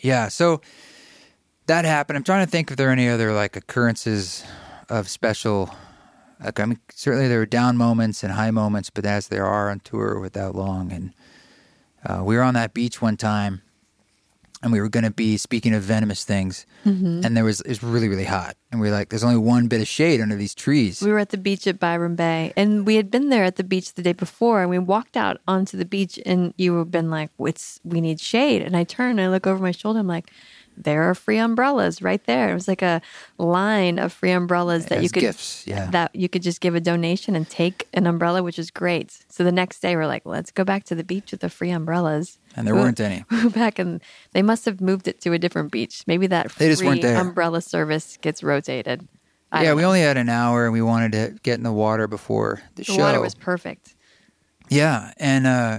[0.01, 0.29] yeah.
[0.29, 0.61] So
[1.67, 2.17] that happened.
[2.17, 4.45] I'm trying to think if there are any other like occurrences
[4.89, 5.75] of special.
[6.43, 9.71] Like, I mean, certainly there were down moments and high moments, but as there are
[9.71, 11.15] on tour with that long, and
[12.05, 13.63] uh, we were on that beach one time,
[14.63, 17.21] and we were going to be speaking of venomous things, mm-hmm.
[17.25, 19.69] and there was it was really really hot, and we were like, "There's only one
[19.69, 22.87] bit of shade under these trees." We were at the beach at Byron Bay, and
[22.87, 25.77] we had been there at the beach the day before, and we walked out onto
[25.77, 29.21] the beach, and you had been like, "It's we need shade," and I turn and
[29.21, 30.31] I look over my shoulder, I'm like,
[30.77, 33.01] "There are free umbrellas right there." It was like a
[33.39, 35.91] line of free umbrellas that As you could gifts, yeah.
[35.91, 39.17] that you could just give a donation and take an umbrella, which is great.
[39.29, 41.71] So the next day, we're like, "Let's go back to the beach with the free
[41.71, 43.25] umbrellas." And there We- weren't any.
[43.31, 44.01] we back and
[44.33, 46.03] they must have moved it to a different beach.
[46.07, 47.19] Maybe that free They just weren't there.
[47.21, 49.07] umbrella service gets rotated.
[49.53, 49.89] I yeah, we know.
[49.89, 52.85] only had an hour, and we wanted to get in the water before the, the
[52.85, 52.97] show.
[52.99, 53.95] water was perfect.
[54.69, 55.79] Yeah, and uh,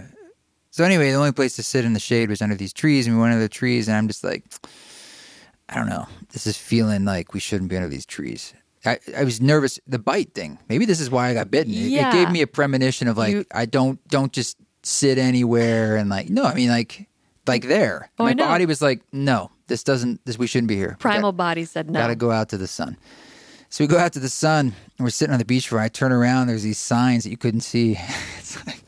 [0.72, 3.16] so anyway, the only place to sit in the shade was under these trees, and
[3.16, 4.45] we went under the trees, and I'm just like,
[5.70, 8.53] I don't know, this is feeling like we shouldn't be under these trees.
[8.86, 9.80] I, I was nervous.
[9.88, 10.59] The bite thing.
[10.70, 11.74] Maybe this is why I got bitten.
[11.74, 15.97] It, it gave me a premonition of like, You- I don't don't just sit anywhere
[15.97, 16.43] and like no.
[16.43, 17.07] I mean like
[17.47, 18.09] like there.
[18.20, 20.24] Oh, My body was like, no, this doesn't.
[20.26, 20.95] This we shouldn't be here.
[20.99, 21.99] Primal got- body said no.
[21.99, 22.97] Got to go out to the sun.
[23.70, 25.70] So we go out to the sun, and we're sitting on the beach.
[25.72, 27.97] Where I turn around, there's these signs that you couldn't see.
[28.38, 28.82] it's like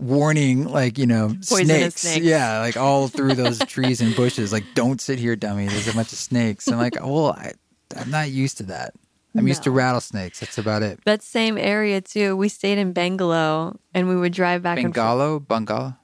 [0.00, 2.00] warning, like you know, Poisonous snakes.
[2.00, 2.26] snakes.
[2.26, 4.52] Yeah, like all through those trees and bushes.
[4.52, 5.66] Like, don't sit here, dummy.
[5.68, 6.68] There's a bunch of snakes.
[6.68, 7.52] I'm like, well, I,
[7.96, 8.94] I'm not used to that.
[9.36, 10.40] I'm used to rattlesnakes.
[10.40, 10.98] That's about it.
[11.04, 12.36] That same area too.
[12.36, 15.06] We stayed in Bangalow, and we would drive back and forth.
[15.06, 15.94] Bengalo, Bungalow,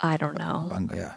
[0.00, 0.66] I don't know.
[0.70, 1.14] Bung- yeah.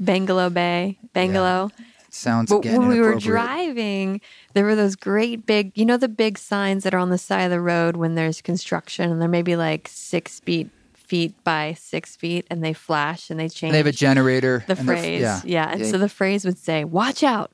[0.00, 1.72] Bangalow Bay, Bangalow.
[2.10, 4.20] Sounds But again when we were driving,
[4.54, 7.42] there were those great big, you know, the big signs that are on the side
[7.42, 10.70] of the road when there's construction, and they're maybe like six feet
[11.08, 14.62] feet by six feet, and they flash and they change And they have a generator.
[14.66, 15.20] the and phrase.
[15.20, 15.70] yeah, yeah.
[15.72, 17.50] And so the phrase would say, "Watch out,"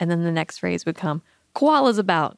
[0.00, 1.22] and then the next phrase would come,
[1.54, 2.36] "Koala's about."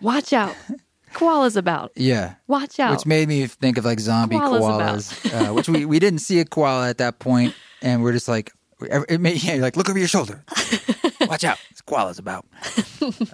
[0.00, 0.54] Watch out.
[1.14, 1.90] Koala's about.
[1.96, 2.34] yeah.
[2.46, 2.92] Watch out.
[2.92, 6.38] Which made me think of like zombie Koala's koalas, uh, which we, we didn't see
[6.38, 9.98] a koala at that point, and we're just like, it made yeah, like look over
[9.98, 10.44] your shoulder,
[11.22, 12.44] watch out, this koala's about.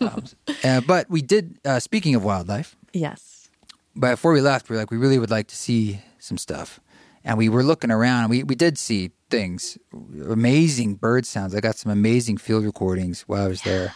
[0.00, 0.24] Um,
[0.62, 1.58] uh, but we did.
[1.64, 3.50] Uh, speaking of wildlife, yes.
[3.96, 6.80] but before we left, we are like, we really would like to see some stuff,
[7.24, 8.22] and we were looking around.
[8.24, 9.78] and We we did see things,
[10.28, 11.54] amazing bird sounds.
[11.54, 13.92] I got some amazing field recordings while I was there.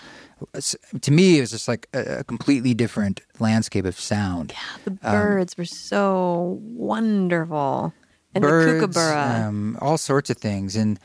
[1.00, 4.52] To me, it was just like a, a completely different landscape of sound.
[4.52, 7.92] Yeah, the birds were so wonderful.
[8.34, 9.46] And the birds, kookaburra.
[9.48, 10.76] um, all sorts of things.
[10.76, 10.98] And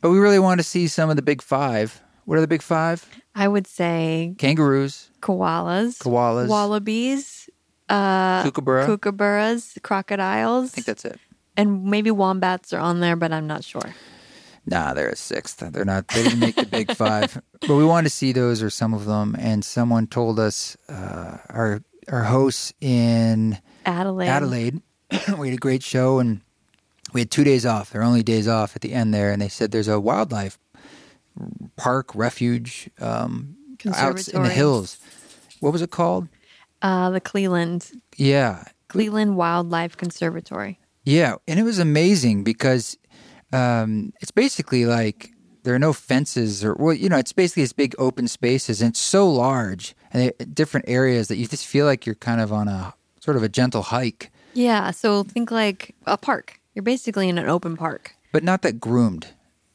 [0.00, 2.00] but we really want to see some of the big five.
[2.26, 3.06] What are the big five?
[3.34, 6.48] I would say Kangaroos, koalas, Koalas.
[6.48, 7.43] wallabies,
[7.88, 8.86] uh, kookaburra.
[8.86, 11.18] kookaburras, crocodiles, I think that's it.
[11.56, 13.94] and maybe wombats are on there, but I'm not sure.
[14.66, 15.58] Nah, they're a sixth.
[15.58, 16.08] They're not.
[16.08, 17.40] They didn't make the big five.
[17.60, 19.36] But we wanted to see those or some of them.
[19.38, 24.28] And someone told us uh, our our hosts in Adelaide.
[24.28, 24.80] Adelaide.
[25.38, 26.40] we had a great show and
[27.12, 27.90] we had two days off.
[27.90, 30.58] Their only days off at the end there, and they said there's a wildlife
[31.76, 33.56] park refuge um,
[33.94, 34.98] out in the hills.
[35.60, 36.28] What was it called?
[36.84, 37.80] Uh, the Cleland
[38.18, 40.78] Yeah, Cleland Wildlife Conservatory.
[41.04, 42.98] yeah, and it was amazing because
[43.52, 45.30] um, it's basically like
[45.62, 48.90] there are no fences or well, you know, it's basically this big open spaces and
[48.90, 52.68] it's so large and different areas that you just feel like you're kind of on
[52.68, 56.60] a sort of a gentle hike, Yeah, so think like a park.
[56.74, 58.12] You're basically in an open park.
[58.32, 59.28] but not that groomed.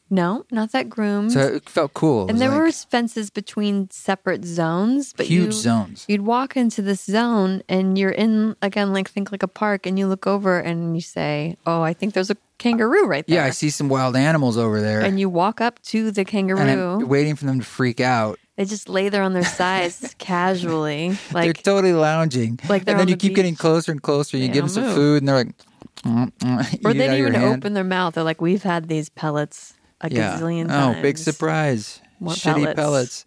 [0.09, 1.31] No, not that groomed.
[1.33, 2.25] So it felt cool.
[2.25, 6.05] It and there like were fences between separate zones, but huge you, zones.
[6.07, 9.99] You'd walk into this zone and you're in again, like think like a park, and
[9.99, 13.45] you look over and you say, "Oh, I think there's a kangaroo right there." Yeah,
[13.45, 15.01] I see some wild animals over there.
[15.01, 17.05] And you walk up to the and kangaroo.
[17.05, 18.39] Waiting for them to freak out.
[18.57, 22.59] they just lay there on their sides casually, like they're totally lounging.
[22.67, 24.37] like and then you the keep getting closer and closer.
[24.37, 24.95] You They give them some move.
[24.95, 25.57] food, and they're like,
[26.03, 27.57] mm, mm, or they didn't even hand.
[27.63, 28.15] open their mouth.
[28.15, 30.97] They're like, "We've had these pellets a gazillion times.
[30.97, 32.01] oh, big surprise!
[32.19, 32.75] More Shitty pellets.
[32.75, 33.25] pellets.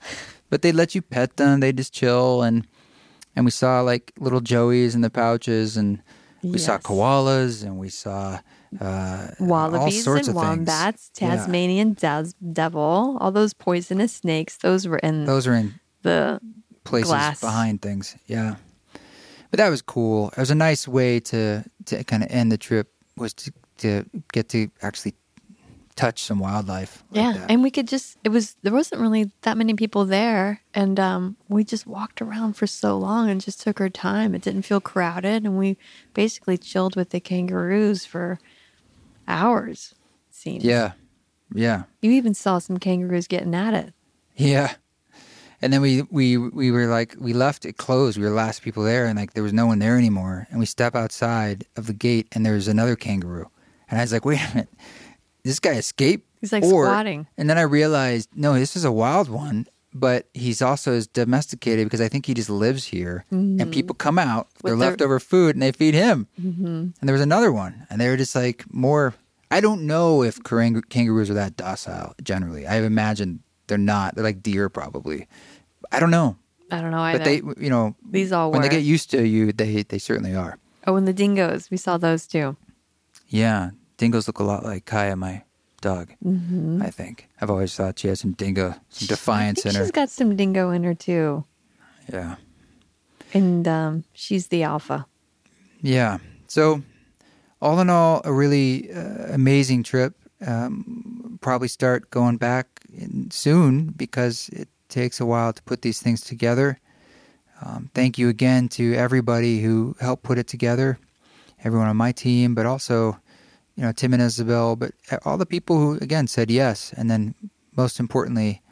[0.51, 1.61] But they let you pet them.
[1.61, 2.67] They just chill, and
[3.37, 6.03] and we saw like little joeys in the pouches, and
[6.43, 8.39] we saw koalas, and we saw
[8.81, 10.57] uh, all Wallabies sorts and of things.
[10.59, 11.37] wombats, Yeah.
[11.37, 14.57] Tasmanian des- devil, all those poisonous snakes.
[14.59, 16.41] Those were in Those are in the
[16.85, 17.41] places glass.
[17.41, 18.17] behind things.
[18.27, 18.57] Yeah,
[19.51, 20.29] but that was cool.
[20.37, 24.05] It was a nice way to to kind of end the trip was to to
[24.33, 25.15] get to actually
[25.95, 27.03] touch some wildlife.
[27.11, 27.51] like yeah, that.
[27.51, 31.37] and we could just it was there wasn't really that many people there, and um,
[31.49, 34.35] we just walked around for so long and just took our time.
[34.35, 35.77] It didn't feel crowded, and we
[36.15, 38.39] basically chilled with the kangaroos for
[39.29, 39.95] hours.
[40.31, 40.65] It seems.
[40.65, 40.93] yeah,
[41.55, 43.93] yeah, you even saw some kangaroos getting at it.
[44.37, 44.75] yeah.
[45.65, 48.19] And then we we we were like we left it closed.
[48.19, 50.49] We were the last people there, and like there was no one there anymore.
[50.51, 53.49] And we step outside of the gate, and there's another kangaroo.
[53.89, 54.71] And I was like, wait a minute,
[55.45, 56.27] this guy escaped?
[56.41, 57.27] He's like Or- squatting.
[57.39, 61.87] And then I realized, no, this is a wild one, but he's also is domesticated
[61.87, 63.25] because I think he just lives here.
[63.31, 64.81] And people come out, their Mm-hmm.
[64.81, 66.27] Their- leftover food, and they feed him.
[66.41, 66.65] Mm-hmm.
[66.67, 69.15] And there was another one, and they were just like more.
[69.51, 72.67] I don't know if karang- kangaroos are that docile generally.
[72.67, 74.15] I imagine they're not.
[74.15, 75.29] They're like deer, probably.
[75.93, 76.37] I don't know,
[76.71, 77.19] I don't know either.
[77.19, 78.69] but they, you know, These all when were.
[78.69, 80.57] they get used to you, they they certainly are.
[80.87, 81.71] oh, and the dingoes.
[81.71, 82.57] We saw those too.
[83.29, 83.71] Yeah,
[84.03, 85.43] dingoes look a lot like Kaya, my
[85.81, 86.11] dog.
[86.25, 86.83] Mm-hmm.
[86.83, 89.83] I think I've always thought she has some dingo, some defiance in her.
[89.83, 91.45] she's got some dingo in her too,
[92.13, 92.35] Yeah.
[93.33, 95.07] and um, she's the alpha.
[95.81, 96.19] Yeah.
[96.49, 96.83] So,
[97.61, 100.15] all in all, a really uh, amazing trip.
[100.45, 106.01] Um, probably start going back in soon because it takes a while to put these
[106.03, 106.79] things together.
[107.65, 110.99] Um, thank you again to everybody who helped put it together,
[111.63, 113.19] everyone on my team, but also,
[113.83, 114.93] you know, Tim and Isabel, but
[115.25, 117.35] all the people who again said yes, and then
[117.77, 118.63] most importantly,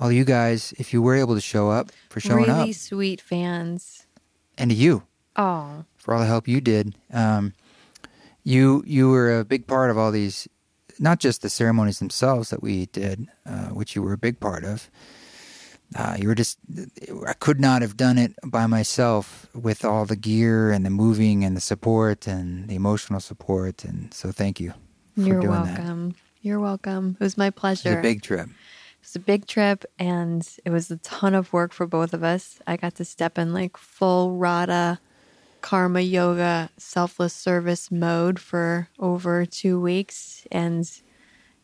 [0.00, 3.20] all you guys, if you were able to show up, for showing really up, sweet
[3.20, 4.08] fans.
[4.58, 5.04] and to you
[5.36, 6.96] Oh, for all the help you did.
[7.12, 7.54] Um,
[8.42, 10.48] you you were a big part of all these,
[10.98, 14.64] not just the ceremonies themselves that we did, uh, which you were a big part
[14.64, 14.90] of.
[15.96, 16.58] Uh, you were just,
[17.26, 21.44] I could not have done it by myself with all the gear and the moving
[21.44, 23.84] and the support and the emotional support.
[23.84, 24.72] And so thank you
[25.16, 25.78] for you're doing that.
[25.78, 26.14] welcome.
[26.42, 27.16] You're welcome.
[27.20, 27.88] It was my pleasure.
[27.88, 28.46] It was a big trip.
[28.48, 32.22] It was a big trip and it was a ton of work for both of
[32.22, 32.60] us.
[32.66, 35.00] I got to step in like full Radha
[35.60, 40.88] karma yoga selfless service mode for over two weeks and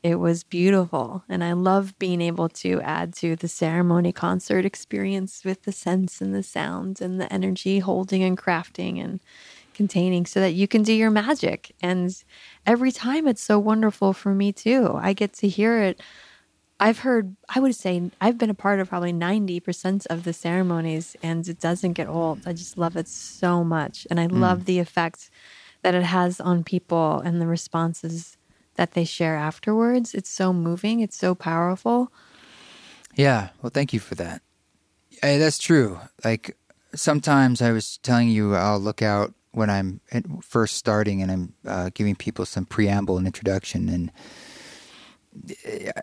[0.03, 1.25] it was beautiful.
[1.29, 6.21] And I love being able to add to the ceremony concert experience with the sense
[6.21, 9.21] and the sound and the energy holding and crafting and
[9.75, 11.75] containing so that you can do your magic.
[11.83, 12.23] And
[12.65, 14.93] every time it's so wonderful for me too.
[14.95, 16.01] I get to hear it
[16.79, 21.17] I've heard, I would say, I've been a part of probably 90% of the ceremonies
[21.23, 22.41] and it doesn't get old.
[22.47, 24.07] I just love it so much.
[24.11, 24.41] And I hmm.
[24.41, 25.31] love the effect
[25.83, 28.37] that it has on people and the responses
[28.77, 30.15] that they share afterwards.
[30.15, 32.13] It's so moving, it's so powerful.
[33.15, 33.49] Yeah.
[33.63, 34.43] Well, thank you for that.
[35.23, 35.99] Hey, that's true.
[36.25, 36.57] Like
[36.95, 40.01] sometimes I was telling you, I'll look out when I'm
[40.43, 44.13] first starting and I'm uh, giving people some preamble and introduction, and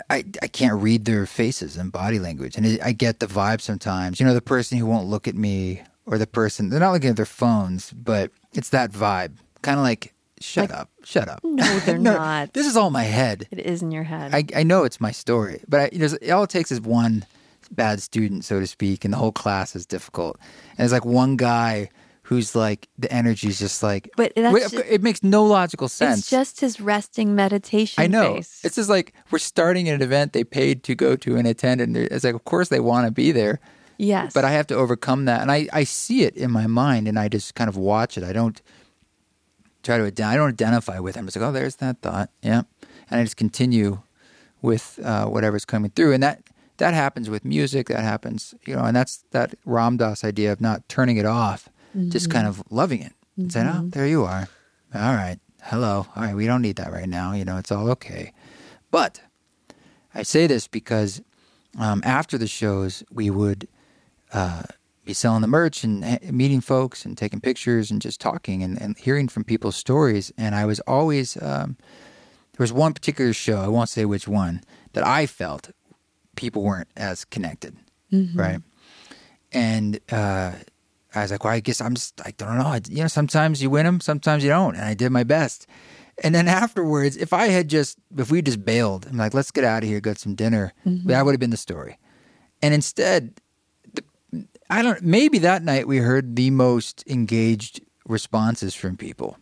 [0.09, 4.19] I I can't read their faces and body language, and I get the vibe sometimes.
[4.19, 7.11] You know, the person who won't look at me, or the person they're not looking
[7.11, 10.12] at their phones, but it's that vibe, kind of like.
[10.43, 10.89] Shut Like- up!
[11.03, 11.39] Shut up!
[11.43, 12.53] No, they're not.
[12.53, 13.47] This is all my head.
[13.51, 14.33] It is in your head.
[14.35, 17.25] I, I know it's my story, but I, all it takes is one
[17.71, 20.37] bad student, so to speak, and the whole class is difficult.
[20.71, 21.89] And there's like one guy
[22.23, 26.19] who's like the energy is just like, But Wait, ju- it makes no logical sense.
[26.19, 28.35] it's just his resting meditation I know.
[28.35, 28.61] face.
[28.63, 31.95] It's just like we're starting an event they paid to go to and attend, and
[31.97, 33.59] it's like, of course they want to be there,
[33.97, 34.33] yes.
[34.33, 37.17] but I have to overcome that, and I, I see it in my mind, and
[37.17, 38.23] I just kind of watch it.
[38.23, 38.61] I don't
[39.83, 41.27] try to ident- I don't identify with them.
[41.27, 42.63] It's like, oh, there's that thought, yeah,
[43.09, 43.99] and I just continue
[44.61, 46.41] with uh, whatever's coming through, and that
[46.77, 47.87] that happens with music.
[47.87, 51.69] That happens, you know, and that's that Ram Dass idea of not turning it off,
[52.09, 53.13] just kind of loving it.
[53.37, 54.47] And saying, oh, there you are.
[54.95, 56.07] All right, hello.
[56.15, 57.33] All right, we don't need that right now.
[57.33, 58.31] You know, it's all okay.
[58.91, 59.21] But
[60.15, 61.21] I say this because
[61.79, 63.67] um, after the shows, we would
[64.33, 64.63] uh,
[65.05, 68.97] be selling the merch and meeting folks and taking pictures and just talking and, and
[68.97, 70.31] hearing from people's stories.
[70.37, 71.77] And I was always, um,
[72.53, 74.61] there was one particular show, I won't say which one,
[74.93, 75.71] that I felt
[76.35, 77.75] people weren't as connected,
[78.35, 78.59] right?
[79.51, 80.53] And uh,
[81.13, 82.65] I was like, well, I guess I'm just, I don't know.
[82.65, 84.75] I, you know, sometimes you win them, sometimes you don't.
[84.75, 85.67] And I did my best.
[86.23, 89.63] And then afterwards, if I had just, if we just bailed, I'm like, let's get
[89.63, 90.73] out of here, get some dinner,
[91.07, 91.97] that would have been the story.
[92.61, 93.41] And instead,
[94.73, 99.37] I don't, maybe that night we heard the most engaged responses from people.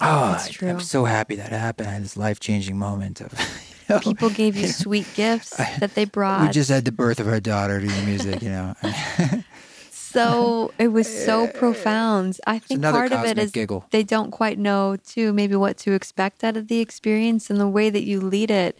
[0.00, 0.66] Oh, ah, That's I.
[0.68, 1.90] I'm so happy that happened.
[1.90, 3.32] I had this life changing moment of,
[3.88, 6.40] you know, People gave you sweet gifts that they brought.
[6.40, 8.74] we just had the birth of our daughter to the music, you know.
[9.90, 12.40] so it was so profound.
[12.46, 13.84] I think part of it is giggle.
[13.90, 17.68] they don't quite know too maybe what to expect out of the experience and the
[17.68, 18.78] way that you lead it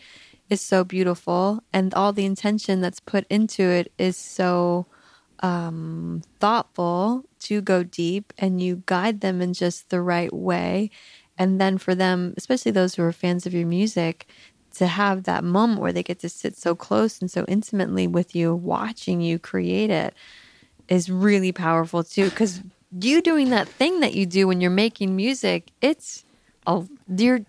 [0.48, 4.86] is so beautiful and all the intention that's put into it is so
[5.40, 10.90] um, thoughtful to go deep and you guide them in just the right way.
[11.38, 14.26] And then for them especially those who are fans of your music
[14.74, 18.34] to have that moment where they get to sit so close and so intimately with
[18.34, 20.14] you watching you create it
[20.88, 22.28] is really powerful too.
[22.30, 22.62] Because
[23.00, 26.24] you doing that thing that you do when you're making music it's
[26.66, 27.40] a you're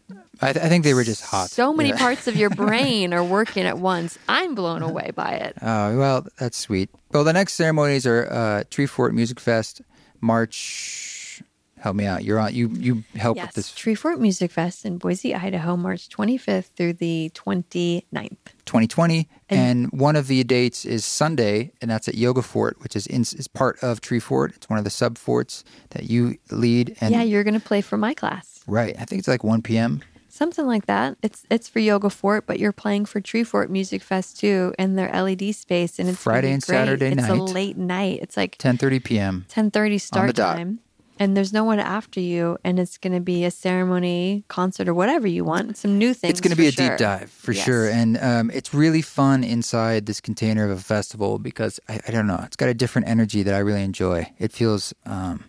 [0.42, 1.50] I, th- I think they were just hot.
[1.50, 1.98] so many Yeah.
[1.98, 6.28] parts of your brain are working at once i'm blown away by it Oh, well,
[6.40, 6.90] that's sweet.
[7.12, 9.82] Well, the next ceremonies are uh, Tree Fort Music Fest,
[10.22, 11.42] March.
[11.80, 12.24] Help me out.
[12.24, 12.54] You're on.
[12.56, 16.66] You you help yes with this tree fort music fest in boise idaho march 25th
[16.76, 18.36] through the 29th
[18.66, 23.06] 2020, and, one of the dates is Sunday, and that's at Yoga Fort, which is
[23.08, 24.54] in, is part of Tree Fort.
[24.56, 26.98] It's one of the sub forts that you lead.
[27.00, 28.96] And yeah you're gonna play for my class right.
[29.00, 30.02] I think it's like 1 p.m.
[30.38, 34.02] something like that it's it's for yoga fort but you're playing for tree fort music
[34.04, 36.76] fest too in their led space and it's Friday and great.
[36.78, 39.46] Saturday it's a late night it's like 10:30 p.m.
[39.50, 40.80] 10:30 start time
[41.20, 44.94] and there's no one after you and it's going to be a ceremony concert or
[44.94, 46.90] whatever you want some new things It's going to be a sure.
[46.90, 47.66] deep dive for Yes.
[47.66, 52.12] sure, and um, it's really fun inside this container of a festival because I, I
[52.12, 54.20] don't know, it's got a different energy that I really enjoy.
[54.38, 55.46] It feels, um,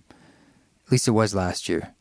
[0.86, 1.93] at least it was last year,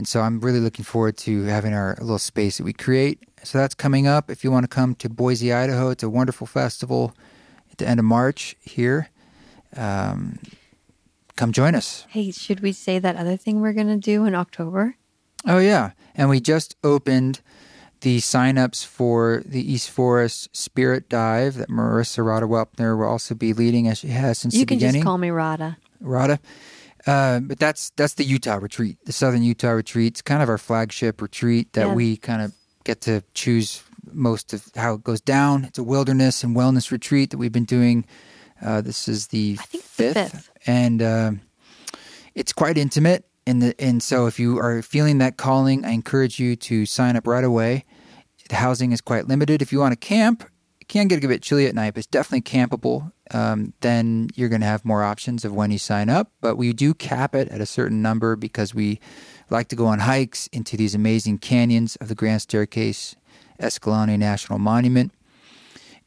[0.00, 3.18] and so I'm really looking forward to having our little space that we create.
[3.42, 4.30] So that's coming up.
[4.30, 7.14] If you want to come to Boise, Idaho, it's a wonderful festival.
[7.70, 9.10] At the end of March here.
[9.76, 10.38] Um,
[11.36, 12.06] come join us.
[12.08, 14.96] Hey, should we say that other thing we're going to do in October?
[15.46, 15.90] Oh, yeah.
[16.14, 17.42] And we just opened
[18.00, 23.52] the signups for the East Forest Spirit Dive that Marissa Rada Welpner will also be
[23.52, 25.02] leading as she has since you the can beginning.
[25.02, 25.76] just call me Rada.
[26.00, 26.40] Rada.
[27.06, 30.14] Uh, but that's that's the Utah retreat, the Southern Utah retreat.
[30.14, 31.94] It's kind of our flagship retreat that Yeah.
[31.94, 32.52] we kind of
[32.84, 33.82] get to choose
[34.12, 35.64] most of how it goes down.
[35.64, 38.04] It's a wilderness and wellness retreat that we've been doing.
[38.62, 40.50] Uh, this is the I think it's the fifth, fifth.
[40.66, 41.40] and um
[42.34, 43.24] it's quite intimate.
[43.46, 47.16] And the and so if you are feeling that calling, I encourage you to sign
[47.16, 47.84] up right away.
[48.50, 49.62] The housing is quite limited.
[49.62, 50.44] If you want to camp,
[50.80, 53.12] it can get a bit chilly at night, but it's definitely campable.
[53.32, 56.32] Um, then you're going to have more options of when you sign up.
[56.40, 58.98] But we do cap it at a certain number because we
[59.50, 63.16] like to go on hikes into these amazing canyons of the Grand Staircase,
[63.58, 65.12] Escalante National Monument,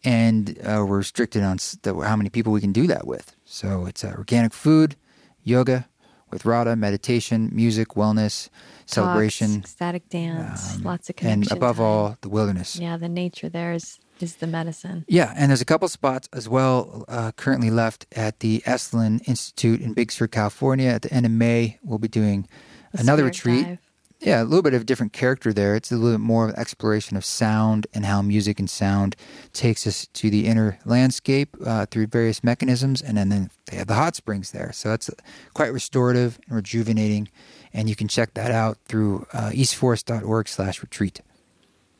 [0.03, 3.35] and uh, we're restricted on the, how many people we can do that with.
[3.45, 4.95] So it's uh, organic food,
[5.43, 5.87] yoga
[6.31, 8.49] with Rada, meditation, music, wellness,
[8.85, 11.43] celebration, um, Talks, ecstatic dance, lots of connection.
[11.43, 11.85] and above time.
[11.85, 12.75] all, the wilderness.
[12.77, 15.05] yeah, the nature there is is the medicine.
[15.07, 19.81] Yeah, and there's a couple spots as well uh, currently left at the Esalen Institute
[19.81, 20.89] in Big Sur, California.
[20.89, 22.47] At the end of May, we'll be doing
[22.93, 23.65] The another retreat.
[23.65, 23.77] dive.
[24.19, 25.75] Yeah, a little bit of a different character there.
[25.75, 29.17] It's a little bit more of an exploration of sound and how music and sound
[29.51, 33.01] takes us to the inner landscape uh, through various mechanisms.
[33.01, 34.71] And then, then they have the hot springs there.
[34.71, 35.09] So that's
[35.53, 37.27] quite restorative and rejuvenating.
[37.73, 41.19] And you can check that out through uh, eastforest.org slash retreat.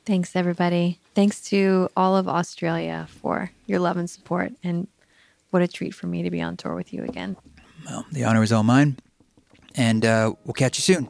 [0.06, 1.00] Thanks, everybody.
[1.16, 4.54] Thanks to all of Australia for your love and support.
[4.64, 4.88] And
[5.52, 7.38] what a treat for me to be on tour with you again.
[7.86, 8.98] Well, the honor is all mine.
[9.76, 11.10] And uh, we'll catch you soon.